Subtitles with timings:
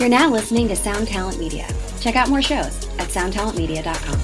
[0.00, 1.68] You're now listening to Sound Talent Media.
[2.00, 4.18] Check out more shows at soundtalentmedia.com.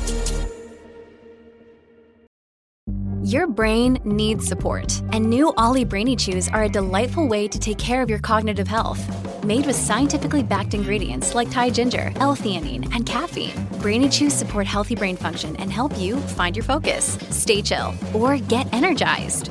[3.22, 7.76] Your brain needs support, and new OLLY Brainy Chews are a delightful way to take
[7.76, 9.04] care of your cognitive health.
[9.44, 13.52] Made with scientifically backed ingredients like Thai ginger, L-theanine, and caffeine,
[13.82, 18.38] Brainy Chews support healthy brain function and help you find your focus, stay chill, or
[18.38, 19.50] get energized.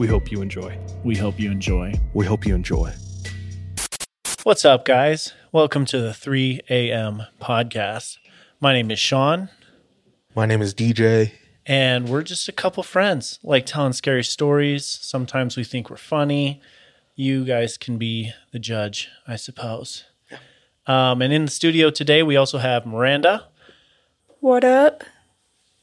[0.00, 0.78] We hope you enjoy.
[1.04, 1.92] We hope you enjoy.
[2.14, 2.94] We hope you enjoy.
[4.44, 5.34] What's up, guys?
[5.52, 7.24] Welcome to the 3 a.m.
[7.38, 8.16] podcast.
[8.62, 9.50] My name is Sean,
[10.34, 11.32] My name is DJ.
[11.66, 14.86] and we're just a couple friends, like telling scary stories.
[14.86, 16.62] Sometimes we think we're funny.
[17.14, 20.04] You guys can be the judge, I suppose.
[20.86, 23.48] Um, and in the studio today, we also have Miranda,
[24.38, 25.04] What up?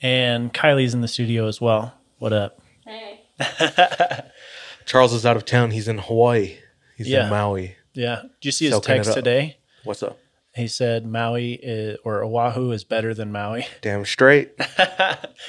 [0.02, 1.94] and Kylie's in the studio as well.
[2.18, 2.60] What up?
[4.86, 5.72] Charles is out of town.
[5.72, 6.58] He's in Hawaii.
[6.96, 7.26] He's Yeah.
[7.26, 7.76] in Maui.
[7.94, 8.22] Yeah.
[8.42, 9.58] Did you see his Soaking text today?
[9.84, 10.18] What's up?
[10.56, 13.68] He said Maui is, or Oahu is better than Maui.
[13.82, 14.52] Damn straight.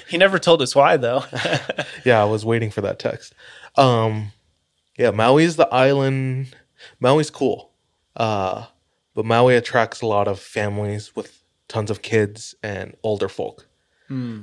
[0.08, 1.24] he never told us why, though.
[2.04, 3.34] yeah, I was waiting for that text.
[3.76, 4.32] Um,
[4.98, 6.54] yeah, Maui's the island.
[7.00, 7.70] Maui's cool.
[8.16, 8.66] Uh,
[9.14, 13.64] but Maui attracts a lot of families with tons of kids and older folk.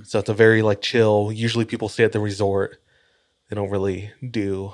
[0.04, 1.32] So it's a very like chill.
[1.34, 2.80] Usually people stay at the resort.
[3.50, 4.74] They don't really do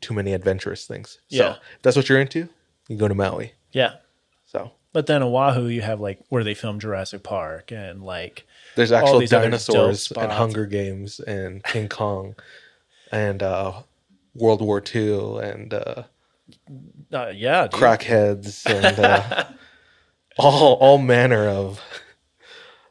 [0.00, 1.18] too many adventurous things.
[1.28, 1.50] So Yeah.
[1.52, 2.48] if that's what you're into,
[2.88, 3.52] you go to Maui.
[3.72, 3.96] yeah.
[4.46, 8.92] So But then Oahu, you have like where they film Jurassic Park and like There's
[8.92, 10.32] actual dinosaurs and.
[10.32, 12.34] Hunger Games and King Kong
[13.12, 13.82] and uh,
[14.34, 16.04] World War II and uh,
[17.12, 17.72] uh, yeah, dude.
[17.80, 19.44] crackheads and uh,
[20.38, 21.80] all all manner of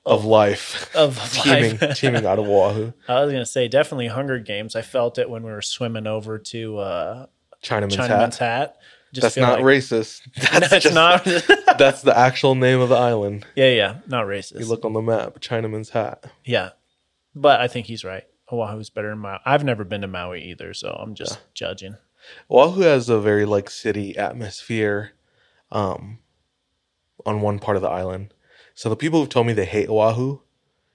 [0.06, 1.98] of life of teaming life.
[1.98, 2.92] teaming out of Oahu.
[3.08, 4.76] I was gonna say definitely Hunger Games.
[4.76, 7.26] I felt it when we were swimming over to uh,
[7.64, 8.40] Chinaman's, Chinaman's hat.
[8.40, 8.78] hat.
[9.14, 10.22] Just That's not like- racist.
[10.60, 11.24] That's just- not.
[11.78, 13.46] That's the actual name of the island.
[13.56, 14.60] yeah, yeah, not racist.
[14.60, 16.26] You look on the map, Chinaman's hat.
[16.44, 16.72] yeah,
[17.34, 18.24] but I think he's right.
[18.52, 19.40] Oahu's better than Maui.
[19.46, 21.96] I've never been to Maui either, so I'm just judging.
[22.52, 25.14] Oahu has a very like city atmosphere
[25.72, 26.20] um
[27.26, 28.34] on one part of the island.
[28.76, 30.40] So the people who've told me they hate Oahu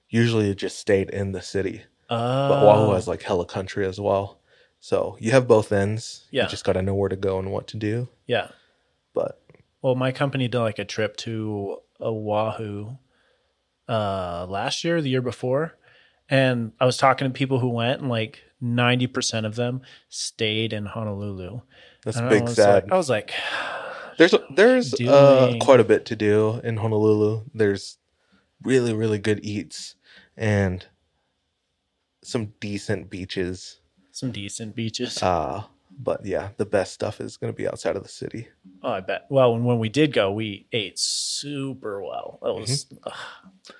[0.09, 1.83] usually just stayed in the city.
[2.09, 4.39] Uh, But Oahu has like hella country as well.
[4.79, 6.27] So you have both ends.
[6.31, 6.43] Yeah.
[6.43, 8.07] You just gotta know where to go and what to do.
[8.27, 8.49] yeah.
[9.13, 9.41] But
[9.81, 12.95] Well, my company did like a trip to Oahu
[13.89, 15.75] uh, last year, the year before,
[16.29, 20.71] and I was talking to people who went, and like ninety percent of them stayed
[20.71, 21.59] in Honolulu.
[22.05, 22.83] that's And I big was sad.
[22.85, 23.33] Like, I was like,
[24.17, 27.43] there's there's uh, quite a bit to do in Honolulu.
[27.53, 27.97] There's
[28.63, 29.95] really really good eats
[30.37, 30.85] and
[32.23, 33.79] some decent beaches.
[34.11, 35.21] some decent beaches.
[35.21, 35.63] Uh
[36.03, 38.47] but yeah, the best stuff is going to be outside of the city.
[38.81, 39.25] oh, I bet.
[39.29, 42.39] Well, when, when we did go, we ate super well.
[42.41, 43.09] It was Mm-hmm.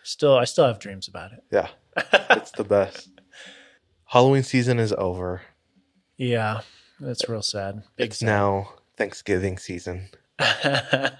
[0.03, 1.43] still, I still have dreams about it.
[1.51, 1.69] Yeah.
[2.29, 3.09] it's the best.
[4.05, 5.41] Halloween season is over.
[6.17, 6.61] Yeah,
[6.99, 7.83] that's real sad.
[7.95, 8.25] Big it's sad.
[8.27, 10.09] now Thanksgiving season.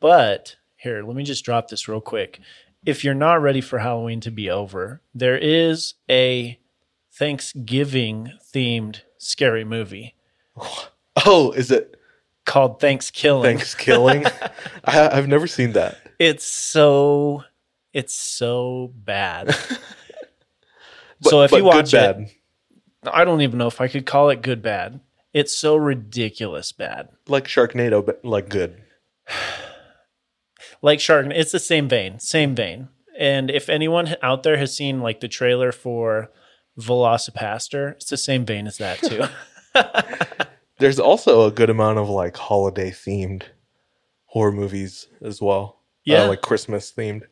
[0.00, 2.40] but here, let me just drop this real quick.
[2.86, 6.58] If you're not ready for Halloween to be over, there is a
[7.12, 10.14] Thanksgiving themed scary movie
[11.26, 11.96] Oh, is it
[12.46, 13.42] called Thanksgiving.
[13.42, 14.24] Thanksgiving?
[14.84, 15.98] I, I've never seen that.
[16.18, 17.44] It's so
[17.92, 19.46] it's so bad.
[21.22, 22.16] But, so if you watch good, it,
[23.02, 23.12] bad.
[23.12, 25.00] I don't even know if I could call it good bad.
[25.32, 27.08] It's so ridiculous bad.
[27.28, 28.82] like Sharknado, but like good.
[30.82, 31.26] like Shark.
[31.30, 32.88] It's the same vein, same vein.
[33.18, 36.30] And if anyone out there has seen like the trailer for
[36.78, 39.24] Velocipastor, it's the same vein as that too.
[40.78, 43.42] There's also a good amount of like holiday themed
[44.26, 45.80] horror movies as well.
[46.04, 46.22] Yeah.
[46.24, 47.22] uh, like Christmas themed.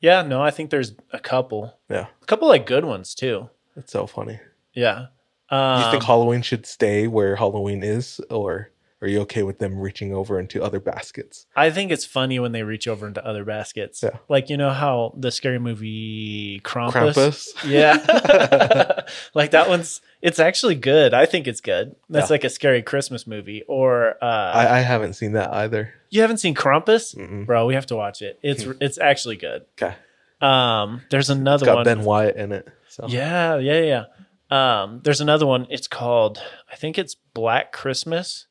[0.00, 3.50] Yeah, no, I think there's a couple, Yeah, a couple like good ones too.
[3.76, 4.38] it's so funny.
[4.72, 5.06] Yeah.
[5.50, 8.70] Um, you think Halloween should stay where Halloween is, or
[9.02, 11.46] are you okay with them reaching over into other baskets?
[11.54, 14.02] I think it's funny when they reach over into other baskets.
[14.02, 14.16] Yeah.
[14.28, 17.12] Like you know how the scary movie Krampus.
[17.14, 17.64] Krampus.
[17.68, 19.02] Yeah.
[19.34, 21.14] like that one's it's actually good.
[21.14, 21.94] I think it's good.
[22.08, 22.34] That's Yeah.
[22.34, 23.62] like a scary Christmas movie.
[23.68, 25.92] Or uh I, I haven't seen that either.
[26.10, 27.14] you haven't seen Krampus?
[27.14, 27.46] Mm-mm.
[27.46, 28.38] Bro, we have to watch it.
[28.42, 29.66] It's it's actually good.
[29.80, 29.94] Okay,
[30.40, 31.84] Um there's another it's got one.
[31.84, 32.66] Ben Wyatt in it.
[32.88, 34.04] So Yeah, yeah, yeah.
[34.50, 35.66] Um, there's another one.
[35.70, 36.40] It's called,
[36.70, 38.46] I think it's Black Christmas.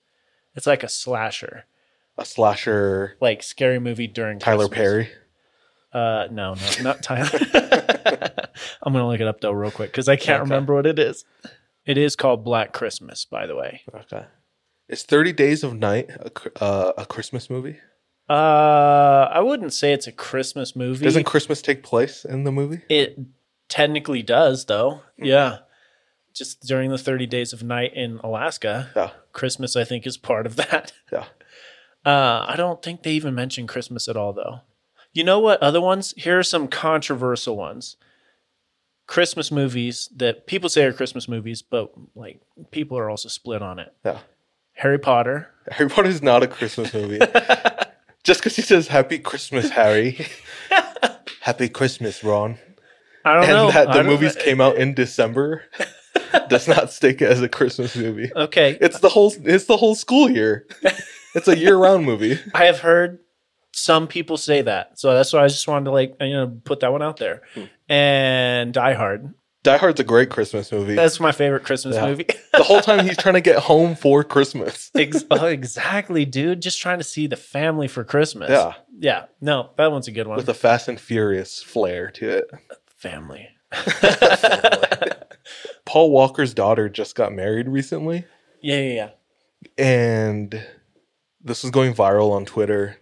[0.56, 1.66] It's like a slasher,
[2.18, 3.18] a slasher.
[3.22, 4.78] like scary movie during Tyler Christmas.
[4.78, 5.10] Perry.
[5.94, 7.30] Uh, no, no, not Tyler.
[8.84, 10.50] I'm gonna look it up though, real quick, because I can't Okay.
[10.50, 11.24] remember what it is.
[11.86, 13.82] It is called Black Christmas, by the way.
[13.94, 14.26] Okay.
[14.90, 17.78] Is Thirty Days of Night a, cr- uh, a Christmas movie?
[18.30, 21.06] Uh, I wouldn't say it's a Christmas movie.
[21.06, 22.82] Doesn't Christmas take place in the movie?
[22.90, 23.18] it
[23.70, 25.02] technically does, though.
[25.18, 25.60] Yeah,
[26.36, 28.90] just during the 30 days of night in Alaska.
[28.96, 30.92] Yeah, Christmas, I think, is part of that.
[31.12, 31.26] yeah.
[32.06, 34.60] Uh, I don't think they even mention Christmas at all, though.
[35.14, 35.64] You know what?
[35.64, 36.14] Other ones?
[36.18, 37.96] Here are some controversial ones.
[39.08, 42.42] Christmas movies that people say are Christmas movies, but like
[42.72, 43.94] people are also split on it.
[44.04, 44.20] Yeah.
[44.74, 45.50] Harry Potter.
[45.72, 47.20] Harry Potter is not a Christmas movie.
[48.24, 50.26] Just because he says "Happy Christmas, Harry,"
[51.42, 52.58] "Happy Christmas, Ron,"
[53.24, 53.72] I don't and know.
[53.72, 55.64] that the movies came out in December,
[56.50, 58.32] does not stick as a Christmas movie.
[58.36, 59.34] Okay, It's the whole.
[59.44, 60.68] It's the whole school year.
[61.34, 62.40] It's a year-round movie.
[62.54, 63.20] I have heard
[63.74, 66.80] some people say that, so that's why I just wanted to like you know put
[66.82, 67.42] that one out there.
[67.54, 67.64] Hmm.
[67.92, 69.34] And Die Hard.
[69.64, 70.94] Die Hard's a great Christmas movie.
[70.94, 72.06] That's my favorite Christmas Yeah.
[72.06, 72.28] movie.
[72.54, 74.92] the whole time he's trying to get home for Christmas.
[74.96, 76.62] Ex- oh, exactly, dude.
[76.62, 78.52] Just trying to see the family for Christmas.
[78.52, 78.74] Yeah.
[79.00, 79.26] yeah.
[79.42, 80.38] No, that one's a good one.
[80.38, 82.52] with a Fast and Furious flair to it.
[82.96, 83.50] family.
[85.86, 88.26] Paul Walker's daughter just got married recently,
[88.62, 89.10] Yeah, yeah, yeah.
[89.84, 90.66] and
[91.44, 92.98] this was going viral on Twitter.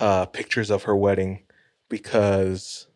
[0.00, 1.42] Uh, pictures of her wedding
[1.88, 2.86] because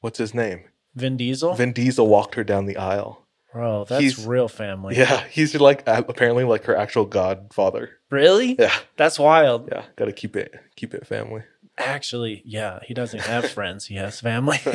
[0.00, 0.62] what's his name?
[0.94, 1.54] Vin Diesel.
[1.54, 3.26] Vin Diesel walked her down the aisle.
[3.52, 4.96] Bro, that's He's- real family.
[4.96, 7.90] Yeah, he's like apparently like her actual godfather.
[8.10, 8.54] Really?
[8.56, 9.68] Yeah, That's wild.
[9.72, 11.42] yeah, gotta keep it keep it family.
[11.76, 13.86] Actually, yeah, he doesn't have friends.
[13.86, 14.58] He has family.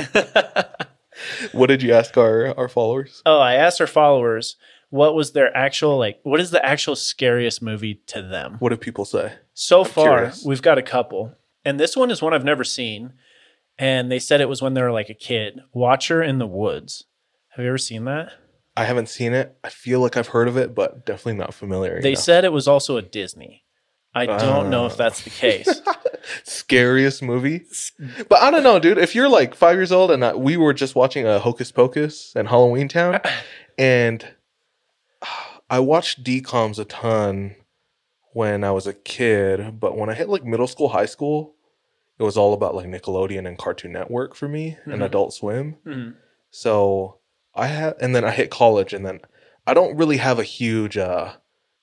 [1.51, 3.21] What did you ask our our followers?
[3.25, 4.55] oh, I asked our followers
[4.89, 8.57] what was their actual like what is the actual scariest movie to them?
[8.59, 9.33] What do people say?
[9.53, 10.43] So far, curious.
[10.45, 11.33] we've got a couple.
[11.65, 13.13] And this one is one I've never seen.
[13.79, 15.61] And they said it was when they were like a kid.
[15.73, 17.05] Watcher in the Woods.
[17.55, 18.31] Have you ever seen that?
[18.77, 19.55] I haven't seen it.
[19.63, 22.01] I feel like I've heard of it, but definitely not familiar.
[22.01, 22.23] They enough.
[22.23, 23.63] said it was also a Disney.
[24.15, 24.95] I don't know if Oh.
[24.97, 25.81] that's the case.
[26.43, 27.65] scariest movie.
[28.29, 28.97] But I don't know, dude.
[28.97, 32.33] If you're like five years old and uh, we were just watching a Hocus Pocus
[32.35, 33.19] and Halloween Town,
[33.77, 34.25] and
[35.69, 37.55] I watched DComs a ton
[38.33, 41.55] when I was a kid, but when I hit like middle school, high school,
[42.19, 45.05] it was all about like Nickelodeon and Cartoon Network for me and Mhm.
[45.05, 45.77] Adult Swim.
[45.85, 46.15] Mhm.
[46.51, 47.19] So
[47.55, 49.21] I had, and then I hit college, and then
[49.65, 51.33] I don't really have a huge, uh,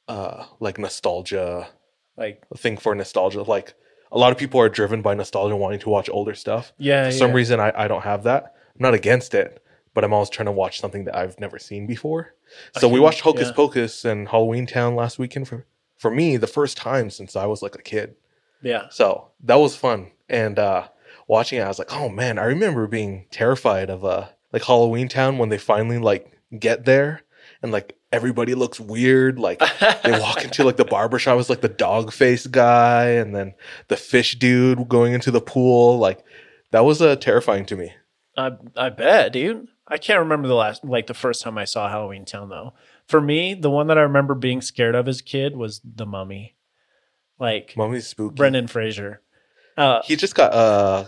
[0.09, 1.69] uh, like nostalgia
[2.17, 3.43] Like, thing for nostalgia.
[3.43, 3.73] Like
[4.12, 6.73] a lot of people are driven by nostalgia, wanting to watch older stuff.
[6.79, 7.07] yeah.
[7.07, 7.37] For some yeah.
[7.37, 8.55] reason, I, I don't have that.
[8.75, 9.62] I'm not against it,
[9.95, 12.35] but I'm always trying to watch something that I've never seen before.
[12.79, 13.55] So we watched Hocus yeah.
[13.55, 17.62] Pocus and Halloween Town last weekend for for me the first time since I was
[17.62, 18.17] like a kid.
[18.62, 18.88] Yeah.
[18.90, 20.11] So that was fun.
[20.29, 20.88] And uh
[21.29, 25.09] watching it, I was like, oh man, I remember being terrified of uh like Halloween
[25.09, 27.23] Town when they finally like get there
[27.62, 29.38] and like everybody looks weird.
[29.38, 29.59] Like
[30.02, 33.55] they walk into like the barbershop is like the dog face guy and then
[33.88, 35.99] the fish dude going into the pool.
[35.99, 36.25] Like
[36.73, 37.93] that was uh terrifying to me.
[38.37, 39.69] I I bet, dude.
[39.87, 42.75] I can't remember the last like the first time I saw Halloween Town though.
[43.09, 46.07] For me, the one that I remember being scared of as a kid was The
[46.07, 46.55] Mummy.
[47.38, 48.35] Like Mummy's spooky.
[48.35, 49.23] Brendan Fraser.
[49.76, 51.07] Uh He just got uh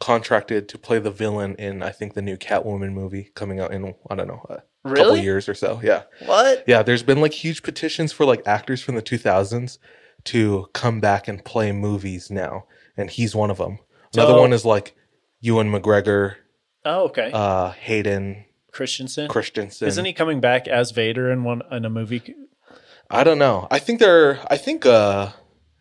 [0.00, 3.94] contracted to play the villain in I think the new Catwoman movie coming out in
[4.10, 4.44] I don't know
[4.84, 5.80] a couple years or so.
[5.82, 6.02] Yeah.
[6.26, 6.64] What?
[6.66, 9.78] Yeah, there's been like huge petitions for like actors from the 2000s
[10.24, 12.64] to come back and play movies now,
[12.96, 13.78] and he's one of them.
[14.14, 14.94] Another So- one is like
[15.40, 16.36] Ewan McGregor,
[16.84, 17.30] Oh, okay.
[17.32, 19.28] uh, Hayden Christensen.
[19.28, 19.86] Christensen.
[19.88, 22.34] Isn't he coming back as Vader in one in a movie?
[23.10, 23.68] I don't know.
[23.70, 24.40] I think they're.
[24.50, 25.30] I think uh,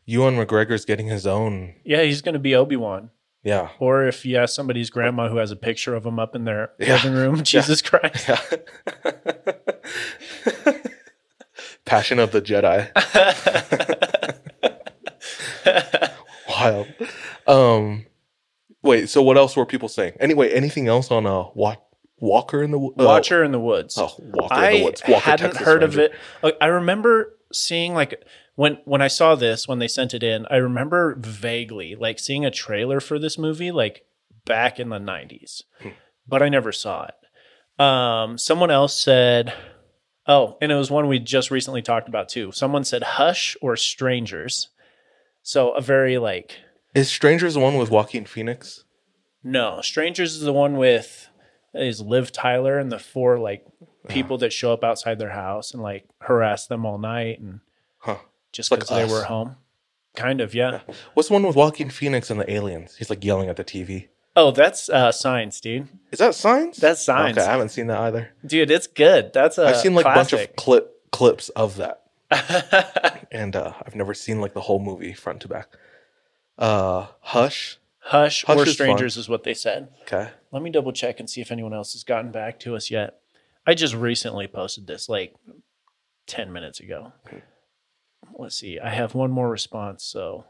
[0.06, 1.76] Ewan McGregor's getting his own.
[1.86, 3.10] Yeah, he's going to be Obi Wan.
[3.44, 3.70] Yeah.
[3.80, 6.72] Or if you ask somebody's grandma who has a picture of him up in their
[6.80, 6.96] Yeah.
[6.96, 8.28] living room, Jesus Christ.
[8.30, 8.40] Yeah.
[11.86, 12.90] Passion of the Jedi.
[16.50, 16.88] Wild.
[17.48, 18.06] Um,
[18.82, 19.10] wait.
[19.10, 20.14] So what else were people saying?
[20.20, 21.76] Anyway, anything else on uh, Wa-
[22.20, 23.98] Walker in the Wo- uh, Watcher in the Woods.
[23.98, 25.02] Oh, Walker in the Woods.
[25.08, 26.14] Walker, hadn't Texas heard of it.
[26.62, 28.24] I remember seeing like
[28.56, 30.46] when when I saw this when they sent it in.
[30.50, 34.06] I remember vaguely like seeing a trailer for this movie like
[34.46, 35.90] back in the nineties, Hmm.
[36.28, 37.82] but I never saw it.
[37.82, 39.54] Um, someone else said,
[40.28, 42.52] "Oh," and it was one we just recently talked about too.
[42.52, 44.70] Someone said "Hush" or "Strangers."
[45.42, 46.60] So a very like
[46.94, 48.84] Is Strangers the one with Joaquin Phoenix?
[49.44, 51.28] no, Strangers is the one with
[51.74, 53.66] is Liv Tyler and the four like
[54.08, 57.60] people that show up outside their house and like harass them all night and
[58.54, 59.12] Just Like because they Us.
[59.12, 59.58] were home.
[60.16, 60.82] Kind of, yeah.
[61.16, 62.96] What's the one with Walking Phoenix and the aliens?
[62.96, 64.08] He's like yelling at the TV.
[64.36, 65.88] Oh, that's uh Signs, dude.
[66.12, 66.78] Is that Signs?
[66.78, 67.38] That's Signs.
[67.38, 68.30] Okay, I haven't seen that either.
[68.46, 69.34] Dude, it's good.
[69.34, 73.96] That's a I've seen like a bunch of clip clips of that, and uh, I've
[73.96, 75.68] never seen like the whole movie front to back.
[76.58, 77.80] Uh, Hush.
[78.00, 78.74] Hush, Hush or is fun.
[78.74, 79.90] Strangers is what they said.
[80.02, 80.30] Okay.
[80.52, 83.20] Let me double check and see if anyone else has gotten back to us yet.
[83.66, 85.34] I just recently posted this like
[86.28, 87.14] 10 minutes ago.
[88.38, 88.80] Let's see.
[88.80, 90.46] I have one more response, so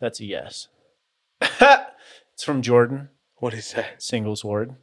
[0.00, 0.68] that's a yes.
[1.40, 4.02] it's from Jordan, What is that?
[4.02, 4.74] singles ward.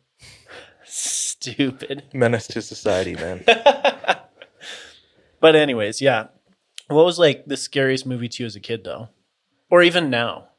[0.85, 2.03] Stupid.
[2.13, 3.43] Menace to society, man.
[5.41, 6.27] But anyways, yeah.
[6.87, 9.09] What was like the scariest movie to you as a kid though?
[9.69, 10.49] Or even now?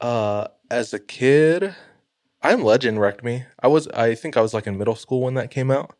[0.00, 1.74] uh, as a kid,
[2.42, 3.44] I'm Legend wrecked me.
[3.62, 5.94] I was, I think I was like in middle school when that came out,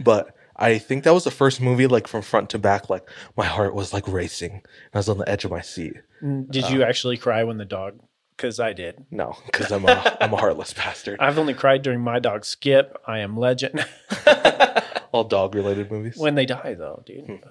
[0.00, 2.90] but I think that was the first movie like from front to back.
[2.90, 4.62] Like my heart was like racing.
[4.94, 5.94] I was on the edge of my seat.
[6.22, 6.68] Did Uh.
[6.68, 7.98] you actually cry when the dog
[8.36, 9.04] cuz I did.
[9.10, 11.18] No, because I'm a, I'm a heartless bastard.
[11.20, 12.96] I've only cried during my dog Skip.
[13.06, 13.84] I am legend.
[15.12, 16.16] All dog related movies.
[16.16, 17.42] when they die though, dude.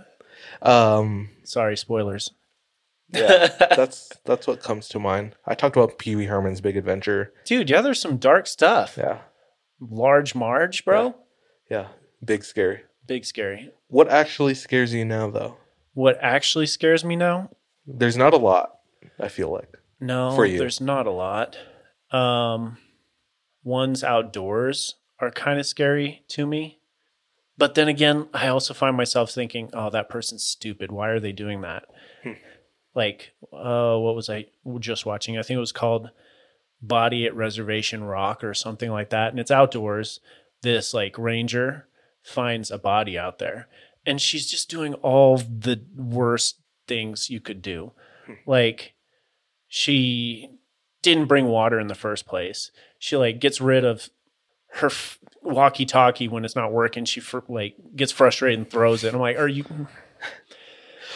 [0.62, 2.32] Um, Sorry, spoilers.
[3.12, 5.36] yeah, that's that's what comes to mind.
[5.46, 7.34] I talked about Pee Wee Herman's Big Adventure.
[7.46, 8.96] Dude, yeah, there's some dark stuff.
[8.98, 9.20] Yeah,
[9.80, 11.16] Large Marge, bro.
[11.70, 11.88] yeah,
[12.24, 12.82] big scary.
[13.10, 13.72] Big scary.
[13.88, 15.58] What actually scares you now, though?
[15.96, 17.50] What actually scares me now?
[17.88, 18.78] There's not a lot.
[19.20, 19.78] I feel like.
[20.00, 20.60] No, For you.
[20.60, 21.58] there's not a lot.
[22.12, 22.78] Um,
[23.64, 26.78] ones outdoors are kind of scary to me.
[27.58, 30.92] But then again, I also find myself thinking, oh, that person's stupid.
[30.92, 31.86] Why are they doing that?
[32.94, 34.46] Like, uh, what was I
[34.80, 35.38] just watching?
[35.38, 36.12] I think it was called
[36.82, 39.32] Body at Reservation Rock or something like that.
[39.32, 40.20] And it's outdoors.
[40.62, 41.88] This like ranger
[42.22, 43.68] finds a body out there
[44.06, 47.92] and she's just doing all the worst things you could do.
[48.26, 48.34] Hmm.
[48.46, 48.94] Like,
[49.68, 50.50] she
[51.02, 52.72] didn't bring water in the first place.
[52.98, 54.10] She like gets rid of
[54.74, 57.06] her f- walkie-talkie when it's not working.
[57.06, 59.14] She fr- like gets frustrated and throws it.
[59.14, 59.64] I'm like, are you?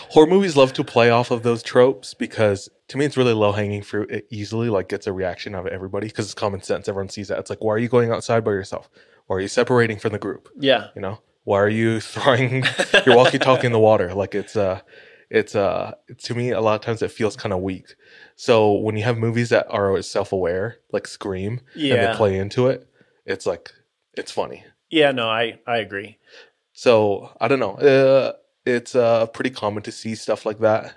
[0.10, 3.52] Horror movies love to play off of those tropes because to me it's really low
[3.52, 4.12] hanging fruit.
[4.12, 6.88] It easily like gets a reaction out of everybody because it's common sense.
[6.88, 7.40] Everyone sees that.
[7.40, 8.90] It's like, why are you going outside by yourself?
[9.28, 10.50] Why are you separating from the group?
[10.60, 12.64] Yeah, You know, why are you throwing
[13.06, 14.14] your walkie-talkie in the water?
[14.14, 14.82] Like it's uh
[15.30, 17.96] it's uh to me a lot of times it feels kind of weak.
[18.36, 22.12] So when you have movies that are self-aware, like Scream, and Yeah.
[22.12, 22.88] they play into it,
[23.26, 23.72] it's like
[24.16, 24.64] it's funny.
[24.90, 25.12] yeah.
[25.12, 26.18] No, I I agree.
[26.74, 27.76] So I don't know.
[27.76, 28.34] Uh,
[28.66, 30.96] it's uh pretty common to see stuff like that.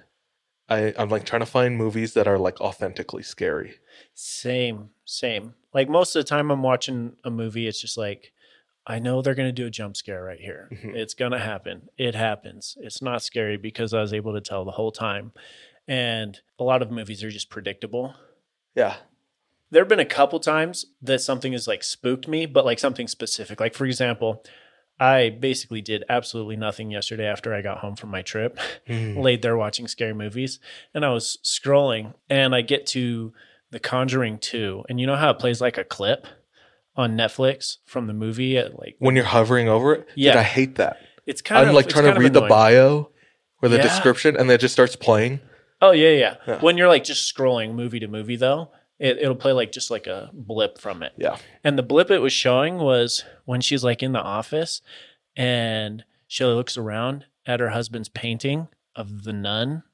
[0.69, 3.77] I I'm like trying to find movies that are like authentically scary.
[4.15, 5.55] Same, same.
[5.77, 7.69] Like most of the time, I'm watching a movie.
[7.69, 8.33] It's just like
[8.87, 10.71] I know they're gonna do a jump scare right here.
[10.73, 10.97] Mhm.
[10.97, 11.89] It's gonna happen.
[11.99, 12.79] It happens.
[12.81, 15.33] It's not scary because I was able to tell the whole time.
[15.87, 18.15] And a lot of movies are just predictable.
[18.75, 18.97] Yeah.
[19.71, 23.09] there have been a couple times that something has like spooked me, but like something
[23.09, 23.59] specific.
[23.61, 24.45] Like for example,
[25.01, 29.21] I basically did absolutely nothing yesterday after I got home from my trip, Mm.
[29.21, 30.61] laid there watching scary movies,
[30.95, 33.35] and I was scrolling and I get to
[33.71, 36.27] The Conjuring 2, and you know how it plays like a clip
[36.95, 40.33] on Netflix from the movie at like When you're hovering over it, Yeah.
[40.33, 40.99] Dude, I hate that.
[41.27, 43.11] it's kind I'm of like trying to read the bio
[43.63, 43.83] or the Yeah.
[43.83, 45.41] description, and then it just starts playing.
[45.83, 46.61] Oh yeah, yeah, Yeah.
[46.61, 50.07] When you're like just scrolling movie to movie though, it, it'll play like just like
[50.07, 51.13] a blip from it.
[51.19, 51.37] Yeah.
[51.63, 54.81] And the blip it was showing was when she's like in the office
[55.37, 59.83] and she looks around at her husband's painting of the nun.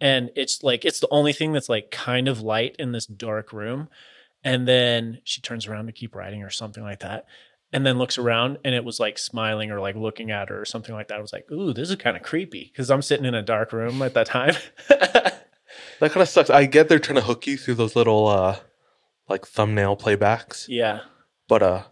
[0.00, 3.52] and it's like it's the only thing that's like kind of light in this dark
[3.52, 3.88] room.
[4.42, 7.26] And then she turns around to keep writing or something like that.
[7.72, 10.64] And then looks around and it was like smiling or like looking at her or
[10.64, 11.18] something like that.
[11.18, 13.72] I was like, ooh, this is kind of creepy because I'm sitting in a dark
[13.72, 14.54] room at that time.
[16.00, 16.50] That kind of sucks.
[16.50, 18.56] I get they're trying to hook you through those little uh
[19.28, 21.00] like thumbnail playbacks, yeah.
[21.46, 21.82] but uh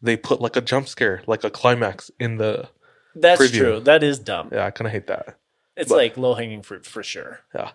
[0.00, 2.68] they put like a jump scare, like a climax in the
[3.14, 3.58] That's Preview.
[3.58, 3.80] true.
[3.80, 4.50] That is dumb.
[4.52, 5.38] yeah, I kind of hate that.
[5.76, 7.40] It's but- like low hanging fruit for sure.
[7.54, 7.72] Yeah.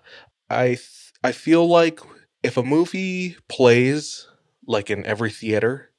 [0.49, 1.99] I th- I feel like
[2.43, 4.27] if a movie plays
[4.67, 5.91] like in every theater,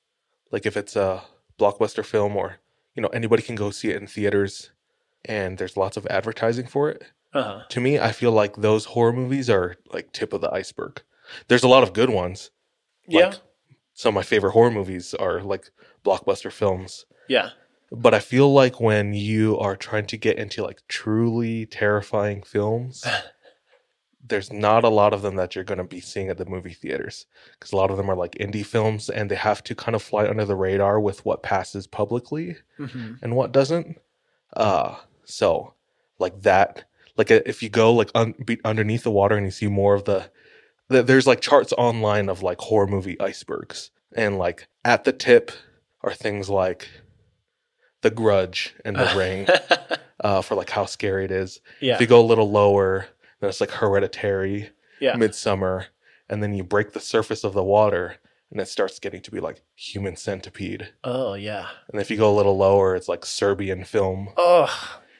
[0.50, 1.22] like if it's a
[1.58, 2.56] blockbuster film or
[2.94, 4.70] you know anybody can go see it in theaters
[5.24, 7.04] and there's lots of advertising for it.
[7.32, 7.62] Uh-huh.
[7.68, 11.00] To me, I feel like those horror movies are like tip of the iceberg.
[11.48, 12.50] There's a lot of good ones.
[13.06, 13.34] Yeah.
[13.94, 15.70] Some of my favorite horror movies are like
[16.04, 17.06] blockbuster films.
[17.28, 17.50] Yeah.
[17.94, 23.04] But I feel like when you are trying to get into like truly terrifying films,
[24.26, 26.72] there's not a lot of them that you're going to be seeing at the movie
[26.72, 29.94] theaters because a lot of them are like indie films and they have to kind
[29.94, 33.98] of fly under the radar with what passes publicly hmm and what doesn't.
[34.56, 35.74] Uh, so
[36.18, 36.84] like that,
[37.16, 40.04] like if you go like un- be underneath the water and you see more of
[40.04, 40.30] the,
[40.88, 45.52] the, there's like charts online of like horror movie icebergs, and like at the tip
[46.02, 46.88] are things like
[48.02, 49.46] The Grudge and The Ring,
[50.20, 51.60] uh, for like how scary it is.
[51.80, 51.94] yeah.
[51.94, 53.06] If you go a little lower,
[53.40, 55.14] then it's like Hereditary, Yeah.
[55.14, 55.86] Midsommar,
[56.28, 58.16] and then you break the surface of the water.
[58.50, 60.90] And it starts getting to be like human centipede.
[61.04, 61.68] oh yeah.
[61.90, 64.28] And if you go a little lower, it's like Serbian film.
[64.36, 64.68] Oh.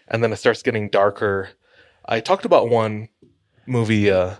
[0.07, 1.49] And then it starts getting darker.
[2.05, 3.09] I talked about one
[3.67, 4.39] movie uh, a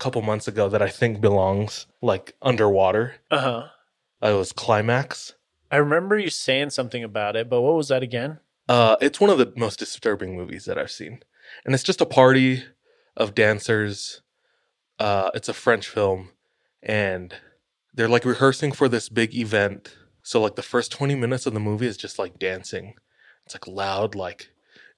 [0.00, 3.14] couple months ago that I think belongs like underwater.
[3.30, 3.66] Uh huh.
[4.20, 5.34] Uh, it was Climax.
[5.74, 8.38] I remember you saying something about it, but what was that again?
[8.68, 11.18] Uh, it's one of the most disturbing movies that I've seen.
[11.64, 12.62] And it's just a party
[13.16, 14.22] of dancers.
[15.00, 16.28] Uh, it's a French film.
[16.80, 17.34] And
[17.92, 19.96] they're like rehearsing for this big event.
[20.22, 22.94] So, like, the first 20 minutes of the movie is just like dancing.
[23.44, 24.50] It's like loud, like,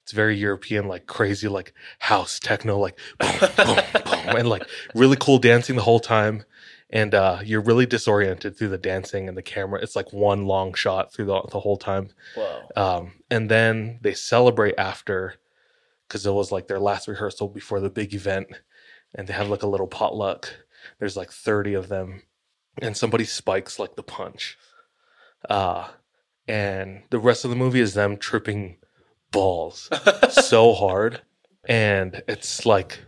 [0.03, 5.17] it's very European, like crazy, like house techno, like boom, boom, boom, and like really
[5.19, 6.43] cool dancing the whole time.
[6.89, 9.81] And uh, you're really disoriented through the dancing and the camera.
[9.81, 12.09] It's like one long shot through the, the whole time.
[12.35, 12.61] Whoa.
[12.75, 15.35] Um, and then they celebrate after
[16.07, 18.47] because it was like their last rehearsal before the big event.
[19.15, 20.49] And they have like a little potluck.
[20.99, 22.21] There's like 30 of them.
[22.81, 24.57] And somebody spikes like the punch.
[25.49, 25.87] Uh,
[26.47, 28.77] and the rest of the movie is them tripping
[29.31, 29.89] balls
[30.29, 31.21] so hard.
[31.67, 32.99] And it's like,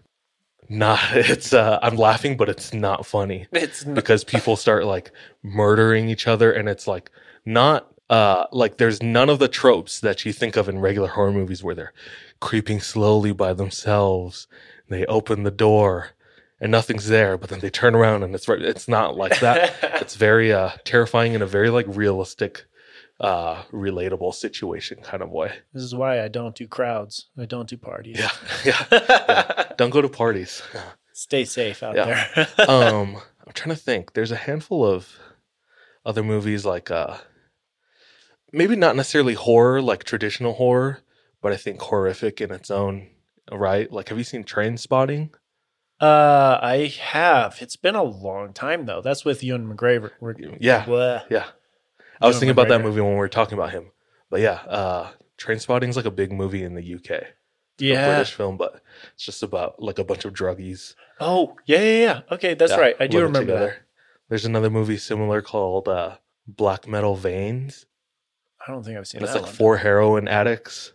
[0.70, 3.48] not, it's, uh, I'm laughing, but it's not funny.
[3.52, 5.12] It's n- because people start like
[5.44, 7.12] murdering each other and it's like
[7.46, 11.32] not uh like there's none of the tropes that you think of in regular horror
[11.32, 11.94] movies where they're
[12.40, 14.48] creeping slowly by themselves
[14.90, 16.10] they open the door
[16.60, 19.74] and nothing's there but then they turn around and it's right it's not like that.
[20.02, 22.66] It's very uh terrifying in a very like realistic
[23.20, 27.28] uh relatable situation kind of way this is why I don't do crowds.
[27.38, 28.18] I don't do parties.
[28.18, 28.32] yeah
[28.66, 29.64] yeah, yeah.
[29.78, 30.62] don't go to parties
[31.14, 32.28] Stay safe out Yeah.
[32.36, 32.48] there.
[32.70, 35.18] um i'm trying to think there's a handful of
[36.06, 37.18] other movies like uh
[38.54, 41.00] maybe not necessarily horror like traditional horror
[41.42, 43.08] but i think horrific in its own
[43.52, 45.32] right like have you seen Trainspotting
[46.02, 47.58] uh, I have.
[47.60, 49.02] It's been a long time though.
[49.02, 50.12] That's with Ewan McGregor.
[50.62, 50.86] Yeah.
[50.86, 51.24] Blah.
[51.30, 51.48] yeah
[52.22, 53.92] i was thinking about that movie when we were talking about him
[54.30, 57.24] but yeah uh Trainspotting's like a big movie in the uk It's
[57.80, 58.06] a Yeah.
[58.06, 58.82] british film but
[59.14, 62.22] it's just about like a bunch of druggies Oh, yeah, yeah, yeah.
[62.32, 62.96] Okay, that's Yeah, right.
[62.98, 63.76] I do remember together.
[64.30, 66.16] there's another movie similar called uh
[66.48, 67.86] black metal veins.
[68.66, 69.54] I don't think I've seen and it's like one.
[69.54, 70.94] four heroin addicts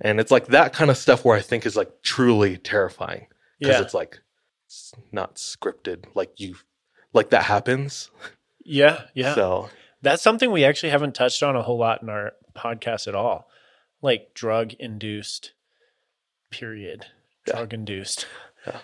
[0.00, 3.26] and it's like that kind of stuff where i think is like truly terrifying
[3.58, 3.82] because Yeah.
[3.82, 4.20] it's like
[4.66, 6.56] it's not scripted like you
[7.14, 8.10] like that happens
[8.64, 9.34] Yeah, yeah.
[9.34, 9.70] so
[10.02, 13.48] That's something we actually haven't touched on a whole lot in our podcast at all.
[14.02, 15.52] Like drug induced,
[16.50, 17.06] period.
[17.46, 17.54] Yeah.
[17.56, 18.26] Drug induced.
[18.66, 18.78] Yeah.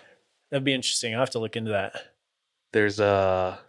[0.51, 1.15] That'd be interesting.
[1.15, 2.13] I'll have to look into that.
[2.73, 3.61] there's uh have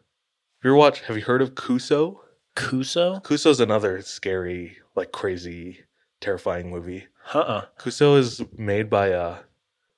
[0.64, 2.20] you ever watched have you heard of kuso
[2.56, 3.22] Kuso?
[3.24, 5.80] kuso's another scary like crazy
[6.22, 9.38] terrifying movie Uh uh kuso is made by uh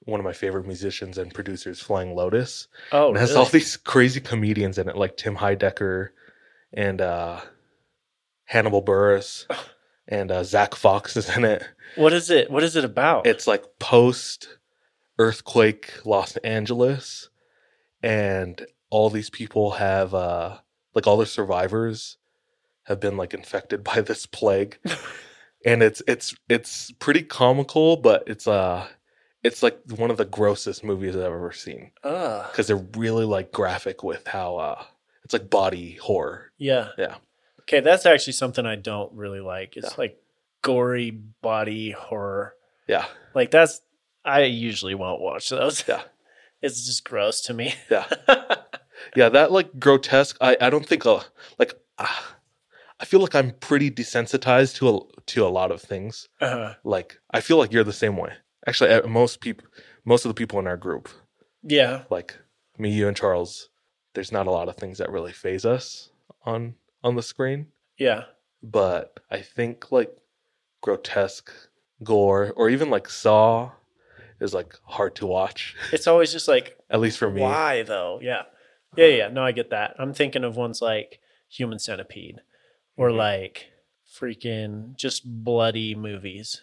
[0.05, 3.39] one of my favorite musicians and producers flying lotus Oh, it has really?
[3.43, 6.09] all these crazy comedians in it, like Tim Heidecker
[6.75, 7.39] and uh,
[8.45, 9.45] Hannibal Buress
[10.07, 11.63] and uh, Zach Fox is in it.
[11.95, 12.51] what is it?
[12.51, 13.25] What is it about?
[13.25, 14.57] It's like post
[15.17, 17.29] earthquake Los Angeles,
[18.03, 20.57] and all these people have uh,
[20.93, 22.17] like all the survivors
[22.83, 24.77] have been like infected by this plague,
[25.65, 28.85] and it's it's it's pretty comical, but it's uh
[29.43, 34.03] it's like one of the grossest movies I've ever seen because they're really like graphic
[34.03, 34.83] with how uh
[35.25, 36.51] it's like body horror.
[36.57, 36.89] Yeah.
[36.97, 37.15] Yeah.
[37.61, 39.75] Okay, that's actually something I don't really like.
[39.75, 39.95] It's Yeah.
[39.97, 40.17] like
[40.61, 41.11] gory
[41.41, 42.53] body horror.
[42.87, 43.05] Yeah.
[43.33, 43.81] Like that's
[44.23, 45.83] I usually won't watch those.
[45.87, 46.03] Yeah.
[46.61, 47.75] It's just gross to me.
[47.91, 48.05] Yeah.
[49.15, 51.19] Yeah, that like grotesque I I don't think uh
[51.59, 52.07] like uh,
[52.99, 56.27] I feel like I'm pretty desensitized to a, to a lot of things.
[56.41, 58.31] uh, Like I feel like you're the same way.
[58.67, 59.67] Actually, uh, most people
[60.05, 61.09] most of the people in our group,
[61.61, 62.03] yeah.
[62.09, 62.37] like
[62.79, 63.69] me, you and Charles
[64.15, 66.09] there's not a lot of things that really phase us
[66.45, 67.67] on on the screen.
[67.97, 68.23] Yeah.
[68.63, 70.11] But I think like
[70.81, 71.51] grotesque
[72.03, 73.71] gore or even like Saw
[74.39, 75.75] is like hard to watch.
[75.93, 77.41] It's always just like, At least for me.
[77.41, 78.19] why though?
[78.21, 78.43] Yeah.
[78.97, 79.27] Yeah, yeah.
[79.27, 79.95] No, I get that.
[79.99, 82.39] I'm thinking of ones like Human Centipede
[82.97, 83.17] or Mhm.
[83.17, 83.67] like
[84.11, 86.61] freaking just bloody movies.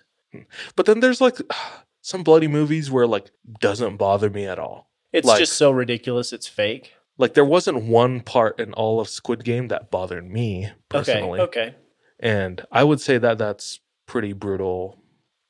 [0.77, 1.37] But then there's like
[2.01, 4.91] some bloody movies where like doesn't bother me at all.
[5.13, 6.33] It's Like- just so ridiculous.
[6.33, 6.95] It's fake.
[7.19, 11.41] Like there wasn't one part in all of Squid Game that bothered me personally.
[11.41, 11.61] Okay.
[11.69, 11.75] Okay.
[12.21, 14.99] And I would say that that's pretty brutal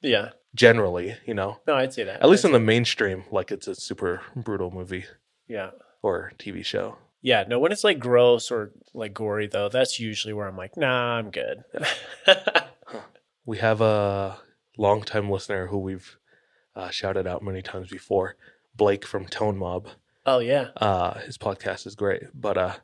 [0.01, 0.31] Yeah.
[0.55, 1.59] generally, you know.
[1.67, 2.23] No, I'd say that.
[2.23, 5.05] At least I'd in the mainstream, like it's a super brutal movie
[5.49, 5.71] Yeah.
[6.03, 6.99] or TV show.
[7.21, 7.45] Yeah.
[7.47, 11.17] No, when it's like gross or like gory though, that's usually where I'm like, nah,
[11.19, 11.63] I'm good.
[13.45, 14.39] We have a
[14.79, 16.17] longtime listener who we've
[16.77, 18.37] uh, shouted out many times before,
[18.77, 19.89] Blake from Tone Mob.
[20.27, 20.69] Oh yeah.
[20.77, 22.75] Uh, his podcast is great, but uh,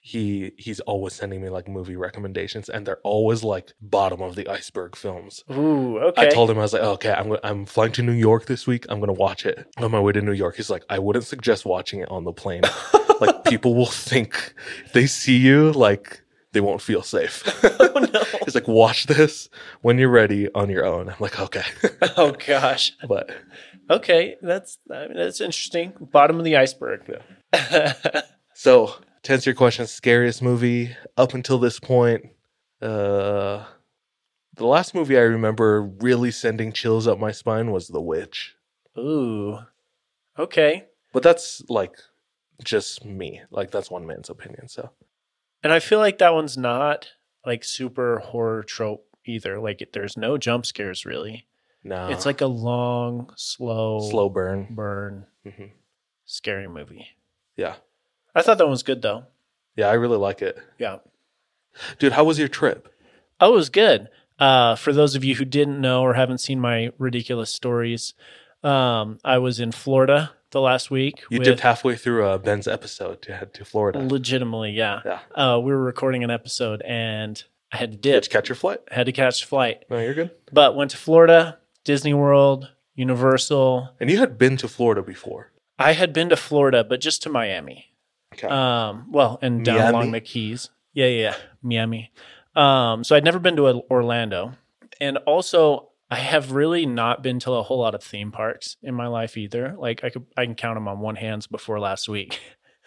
[0.00, 4.48] he he's always sending me like movie recommendations, and they're always like bottom of the
[4.48, 5.44] iceberg films.
[5.50, 6.28] Ooh, okay.
[6.28, 8.86] I told him I was like, okay, I'm I'm flying to New York this week.
[8.88, 10.56] I'm gonna watch it on my way to New York.
[10.56, 12.62] He's like, I wouldn't suggest watching it on the plane.
[13.20, 14.54] like people will think
[14.94, 17.42] they see you like they won't feel safe.
[17.80, 18.24] oh no.
[18.44, 19.48] He's like, watch this
[19.82, 21.08] when you're ready on your own.
[21.08, 21.64] I'm like, okay,
[22.16, 22.92] oh gosh.
[23.06, 23.30] but
[23.90, 25.92] Okay, that's I mean, that's interesting.
[26.00, 27.20] Bottom of the iceberg.
[28.54, 32.26] so to answer your question, scariest movie up until this point,
[32.82, 33.64] uh,
[34.54, 38.56] the last movie I remember really sending chills up my spine was The Witch.
[38.98, 39.58] Ooh.
[40.38, 40.86] Okay.
[41.12, 41.96] But that's like
[42.62, 43.42] just me.
[43.50, 44.68] Like that's one man's opinion.
[44.68, 44.90] So
[45.62, 47.08] And I feel like that one's not
[47.46, 49.58] like super horror trope either.
[49.60, 51.46] Like there's no jump scares really.
[51.88, 54.66] No, It's like a long, slow, slow burn.
[54.70, 55.64] burn, hmm
[56.24, 57.06] scary movie.
[57.56, 57.76] Yeah,
[58.34, 59.24] I thought that one was good though.
[59.76, 60.98] yeah, I really like it, Yeah.
[61.98, 62.12] dude.
[62.12, 62.92] How was your trip?
[63.40, 64.08] Oh, it was good.
[64.38, 68.14] Uh, for those of you who didn't know or haven't seen my ridiculous stories,
[68.62, 71.22] um, I was in Florida the last week.
[71.30, 73.98] You with- dipped halfway through uh, Ben's episode to head to Florida.
[74.00, 75.00] legitimately, yeah.
[75.04, 75.20] Yeah.
[75.34, 78.56] Uh, we were recording an episode and I had to Did dip, you catch your
[78.56, 78.80] flight?
[78.90, 80.30] had to catch flight, No, you're good.
[80.52, 83.88] but went to Florida, Disney World, Universal.
[83.98, 85.52] And you had been to Florida before.
[85.78, 87.94] I had been to Florida, but just to Miami.
[88.34, 88.46] Okay.
[88.46, 89.96] Um, well, and down Miami?
[89.96, 90.68] along the Keys.
[90.92, 91.36] Yeah, yeah, yeah.
[91.62, 92.12] Miami.
[92.54, 94.52] Um, so I'd never been to Orlando.
[95.00, 98.94] And also I have really not been to a whole lot of theme parks in
[98.94, 99.74] my life either.
[99.78, 102.38] Like I could I can count them on one hand before last week.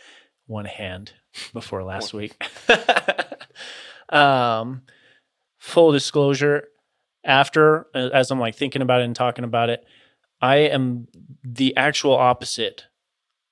[0.45, 1.13] one hand
[1.53, 2.33] before last week.
[4.09, 4.83] um
[5.57, 6.67] full disclosure,
[7.23, 9.83] after as I'm like thinking about it and talking about it,
[10.41, 11.07] I am
[11.43, 12.85] the actual opposite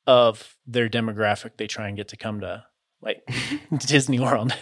[0.07, 2.65] of their demographic they try and get to come to
[3.01, 3.21] like
[3.77, 4.53] Disney World.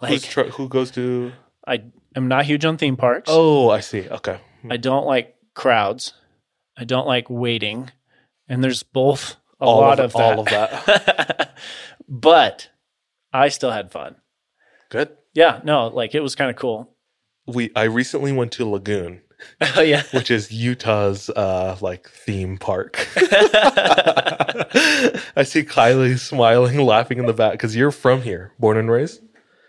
[0.00, 1.32] Like tr- who goes to?
[1.66, 3.28] I am not huge on theme parks.
[3.32, 4.08] Oh, I see.
[4.08, 4.38] Okay.
[4.70, 6.12] I don't like crowds.
[6.76, 7.90] I don't like waiting.
[8.48, 11.56] And there's both a All lot of- of, all of that.
[12.08, 12.68] but
[13.32, 14.16] I still had fun.
[14.90, 15.10] Good.
[15.34, 16.94] Yeah, no, like it was kind of cool.
[17.46, 19.20] We I recently went to Lagoon,
[19.76, 20.02] Oh yeah.
[20.12, 23.06] which is Utah's uh like theme park.
[25.36, 29.20] I see Kylie smiling, laughing in the back because you're from here, born and raised.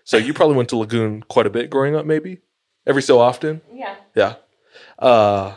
[0.04, 2.40] So you probably went to Lagoon quite a bit growing up, maybe
[2.86, 3.62] every so often.
[3.74, 3.96] Yeah.
[4.16, 4.36] Yeah.
[5.00, 5.56] Uh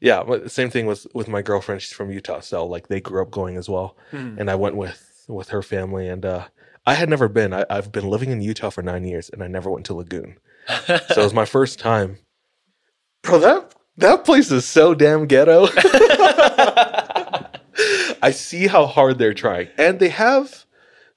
[0.00, 1.80] yeah, same thing with with my girlfriend.
[1.80, 3.96] She's from Utah, so like they grew up going as well.
[4.10, 4.36] Hmm.
[4.38, 6.46] And I went with with her family, and uh
[6.84, 7.52] I had never been.
[7.54, 10.36] I, I've been living in Utah for nine years, and I never went to Lagoon.
[10.68, 12.18] So it was my first time.
[13.22, 15.66] Bro, that that place is so damn ghetto.
[18.24, 20.66] I see how hard they're trying, and they have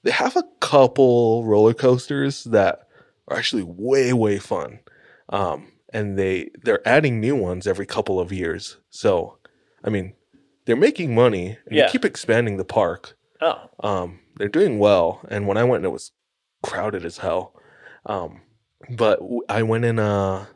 [0.02, 2.88] they have a couple roller coasters that
[3.28, 4.80] are actually way way fun.
[5.28, 8.76] Um, and they they're adding new ones every couple of years.
[8.90, 9.38] So,
[9.84, 10.14] I mean,
[10.64, 11.86] they're making money and Yeah.
[11.86, 13.16] they keep expanding the park.
[13.40, 13.70] oh.
[13.80, 15.20] Um, they're doing well.
[15.28, 16.12] And when I went, it was
[16.62, 17.54] crowded as hell.
[18.04, 18.42] Um,
[18.90, 20.46] but I went in uh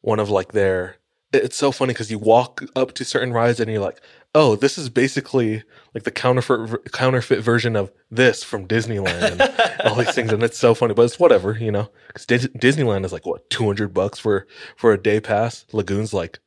[0.00, 0.96] one of like their.
[1.32, 4.00] It's so funny because you walk up to certain rides and you're like,
[4.34, 5.62] oh, this is basically
[5.94, 10.58] like the counterfeit counterfeit version of this from Disneyland and all these things, and it's
[10.58, 10.92] so funny.
[10.92, 14.92] But it's whatever, you know, because Disneyland is like what two hundred bucks for for
[14.92, 15.64] a day pass.
[15.72, 16.40] Lagoon's like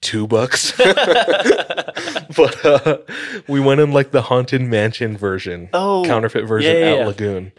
[0.00, 0.72] two bucks.
[2.36, 2.98] but uh,
[3.48, 6.04] we went in like the haunted mansion version, Oh.
[6.06, 7.06] counterfeit version yeah, yeah, at yeah.
[7.06, 7.52] Lagoon,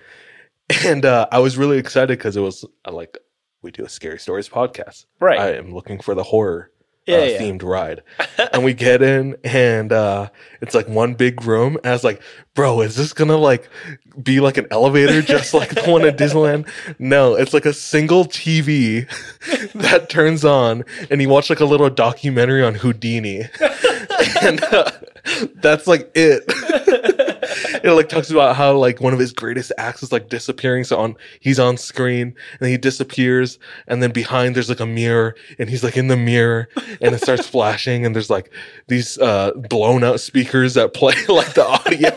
[0.85, 3.17] and uh, I was really excited because it was uh, like
[3.61, 5.05] we do a scary stories podcast.
[5.19, 5.39] Right.
[5.39, 6.71] I am looking for the horror
[7.05, 7.39] Yeah, uh, yeah.
[7.39, 8.03] themed ride.
[8.53, 10.29] and we get in and uh
[10.61, 11.77] it's like one big room.
[11.77, 12.21] And I was like,
[12.53, 13.69] bro, is this gonna like
[14.21, 16.69] be like an elevator just like the one at Disneyland?
[16.99, 19.07] No, it's like a single TV
[19.73, 23.43] that turns on and you watch like a little documentary on Houdini.
[24.41, 24.91] and uh,
[25.55, 26.43] that's like it.
[27.83, 30.83] it like talks about how like one of his greatest acts is like disappearing.
[30.83, 35.35] So on he's on screen and he disappears, and then behind there's like a mirror,
[35.59, 36.69] and he's like in the mirror,
[37.01, 38.51] and it starts flashing, and there's like
[38.87, 42.11] these uh blown out speakers that play like the audio.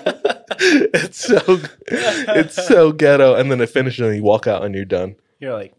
[0.60, 4.84] it's so it's so ghetto, and then it finishes and you walk out and you're
[4.84, 5.16] done.
[5.38, 5.74] You're like,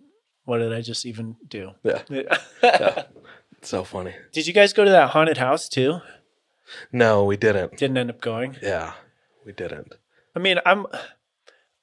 [0.45, 1.71] what did I just even do?
[1.83, 2.01] Yeah,
[3.57, 4.15] it's so funny.
[4.31, 5.99] Did you guys go to that haunted house too?
[6.91, 7.77] No, we didn't.
[7.77, 8.57] Didn't end up going.
[8.61, 8.93] Yeah,
[9.45, 9.93] we didn't.
[10.35, 10.85] I mean, I'm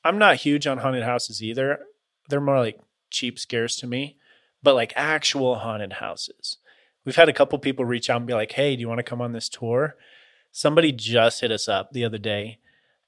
[0.04, 1.80] I'm not huge on haunted houses either.
[2.28, 4.16] They're more like cheap scares to me,
[4.62, 6.58] but like actual haunted houses.
[7.04, 9.02] We've had a couple people reach out and be like, "Hey, do you want to
[9.04, 9.96] come on this tour?"
[10.52, 12.58] Somebody just hit us up the other day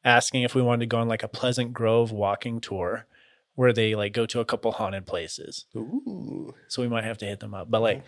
[0.04, 3.06] asking if we wanted to go on like a Pleasant Grove walking tour
[3.54, 5.66] where they like go to a couple haunted places.
[5.76, 7.70] Ooh, So we might have to hit them up.
[7.70, 8.02] But like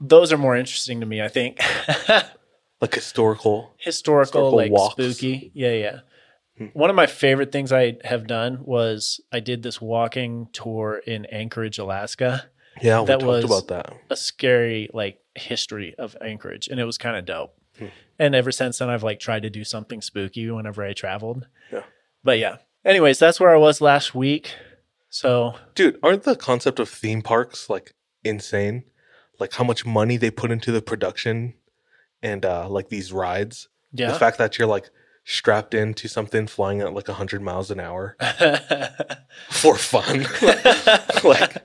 [0.00, 1.58] those are more interesting to me, I think.
[2.84, 3.74] like historical.
[3.78, 4.92] historical, Historical like walks.
[4.94, 5.50] spooky.
[5.54, 5.98] Yeah, yeah.
[6.58, 6.66] Hmm.
[6.72, 11.24] One of my favorite things I have done was I did this walking tour in
[11.26, 12.44] Anchorage, Alaska.
[12.82, 13.92] Yeah, we That talked was- about that.
[14.10, 17.54] A scary like history of Anchorage, and it was kind of dope.
[17.78, 17.86] Hmm.
[18.18, 21.46] And ever since then, I've like tried to do something spooky whenever I traveled.
[21.72, 21.82] Yeah.
[22.22, 22.56] But yeah.
[22.84, 24.52] Anyways, that's where I was last week.
[25.08, 27.94] So Dude, aren't the concept of theme parks like
[28.24, 28.84] insane?
[29.40, 31.54] Like how much money they put into the production
[32.24, 33.68] and uh like these rides.
[33.92, 34.90] yeah, The fact that you're like
[35.26, 38.16] strapped into something flying at like 100 miles an hour
[39.50, 40.26] for fun.
[41.24, 41.56] like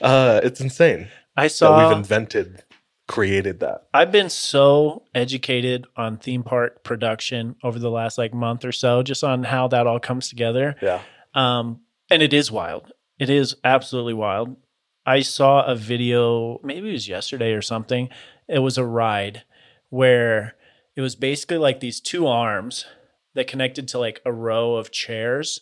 [0.00, 1.88] uh it's insane I that saw.
[1.88, 2.62] we've invented
[3.08, 3.82] created that.
[3.92, 9.02] I've been so educated on theme park production over the last like month or so,
[9.02, 10.76] just on how that all comes together.
[10.80, 11.00] Yeah.
[11.34, 12.92] Um, and it is wild.
[13.18, 14.56] It is absolutely wild.
[15.04, 18.08] I saw a video, maybe it was yesterday or something.
[18.48, 19.42] It was a ride
[19.92, 20.54] where
[20.96, 22.86] it was basically like these two arms
[23.34, 25.60] that connected to like a row of chairs,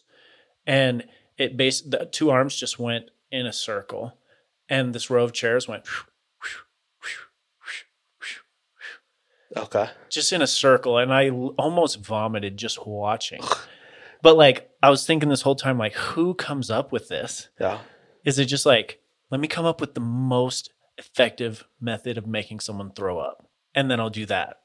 [0.65, 1.03] and
[1.37, 4.13] it base the two arms just went in a circle,
[4.69, 5.85] and this row of chairs went
[9.57, 9.91] Okay.
[10.09, 13.43] just in a circle and i almost vomited just watching.
[14.23, 17.49] but like I was thinking this whole time like who comes up with this?
[17.61, 17.81] Yeah.
[18.25, 22.61] Is it just like let me come up with the most effective method of making
[22.61, 24.59] someone throw up and then I'll do that.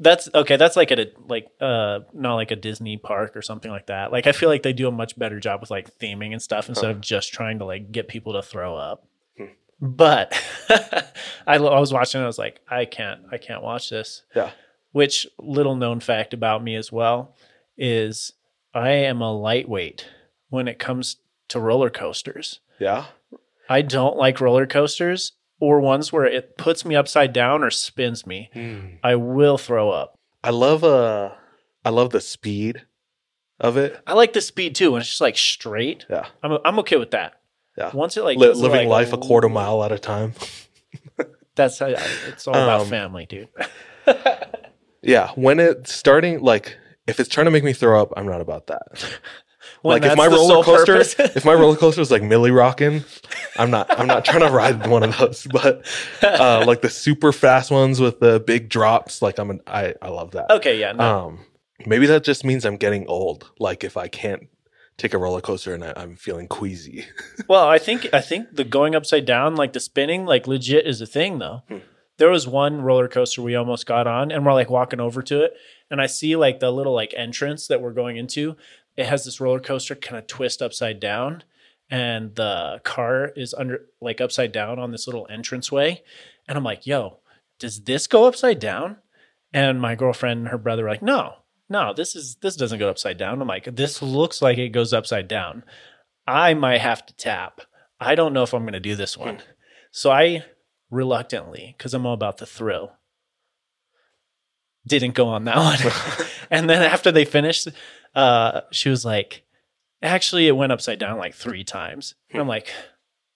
[0.00, 3.70] That's okay, that's like at a like uh not like a Disney park or something
[3.70, 4.10] like that.
[4.10, 6.68] Like I feel like they do a much better job with like theming and stuff
[6.68, 9.06] instead of just trying to like get people to throw up.
[9.80, 10.32] But
[11.46, 14.50] I, I was watching and I was like I can't I can't watch this Yeah.
[14.92, 17.36] which little known fact about me as well
[17.76, 18.32] is
[18.74, 20.06] I am a lightweight
[20.50, 21.16] when it comes
[21.48, 22.60] to roller coasters.
[22.80, 23.06] Yeah.
[23.68, 28.26] I don't like roller coasters or ones where it puts me upside down or spins
[28.26, 28.50] me.
[29.04, 30.18] I will throw up.
[30.42, 31.30] I love uh
[31.84, 32.82] I love the speed
[33.60, 34.00] of it.
[34.06, 36.04] I like the speed too when it's just like straight.
[36.10, 36.26] Yeah.
[36.42, 37.34] I'm I'm okay with that.
[37.78, 37.90] Yeah.
[37.94, 40.32] Once it like Li- living like, life a quarter mile at a time.
[41.54, 43.48] That's how, it's all about Um, family, dude.
[45.04, 46.76] Yeah, when it's starting, like
[47.08, 48.82] if it's trying to make me throw up, I'm not about that.
[49.84, 50.96] Like if my roller coaster,
[51.36, 53.04] if my roller coaster is like Milly rocking,
[53.56, 53.98] I'm not.
[53.98, 55.46] I'm not trying to ride one of those.
[55.50, 55.84] But
[56.22, 59.50] uh, like the super fast ones with the big drops, like I'm.
[59.50, 60.50] An, I I love that.
[60.50, 61.26] okay, yeah, no.
[61.26, 61.46] Um,
[61.86, 63.50] maybe that just means I'm getting old.
[63.58, 64.48] Like if I can't
[64.98, 67.06] take a roller coaster and I, I'm feeling queasy.
[67.48, 71.00] Well, I think I think the going upside down, like the spinning, like legit is
[71.00, 71.62] a thing though.
[72.18, 75.42] There was one roller coaster we almost got on, and we're like walking over to
[75.42, 75.54] it,
[75.90, 78.56] and I see like the little like entrance that we're going into.
[78.96, 81.44] It has this roller coaster kind of twist upside down,
[81.90, 86.02] and the car is under like upside down on this little entranceway.
[86.48, 87.20] And I'm like, "Yo,
[87.58, 88.98] does this go upside down?"
[89.52, 91.36] And my girlfriend and her brother were like, "No,
[91.68, 94.92] no, this is this doesn't go upside down." I'm like, "This looks like it goes
[94.92, 95.64] upside down."
[96.26, 97.62] I might have to tap.
[97.98, 99.36] I don't know if I'm going to do this one.
[99.36, 99.42] Hmm.
[99.90, 100.44] So I
[100.90, 102.92] reluctantly, because I'm all about the thrill,
[104.86, 106.26] didn't go on that one.
[106.50, 107.68] and then after they finished,
[108.14, 109.44] uh, she was like,
[110.02, 112.14] actually, it went upside down like three times.
[112.30, 112.72] And I'm like,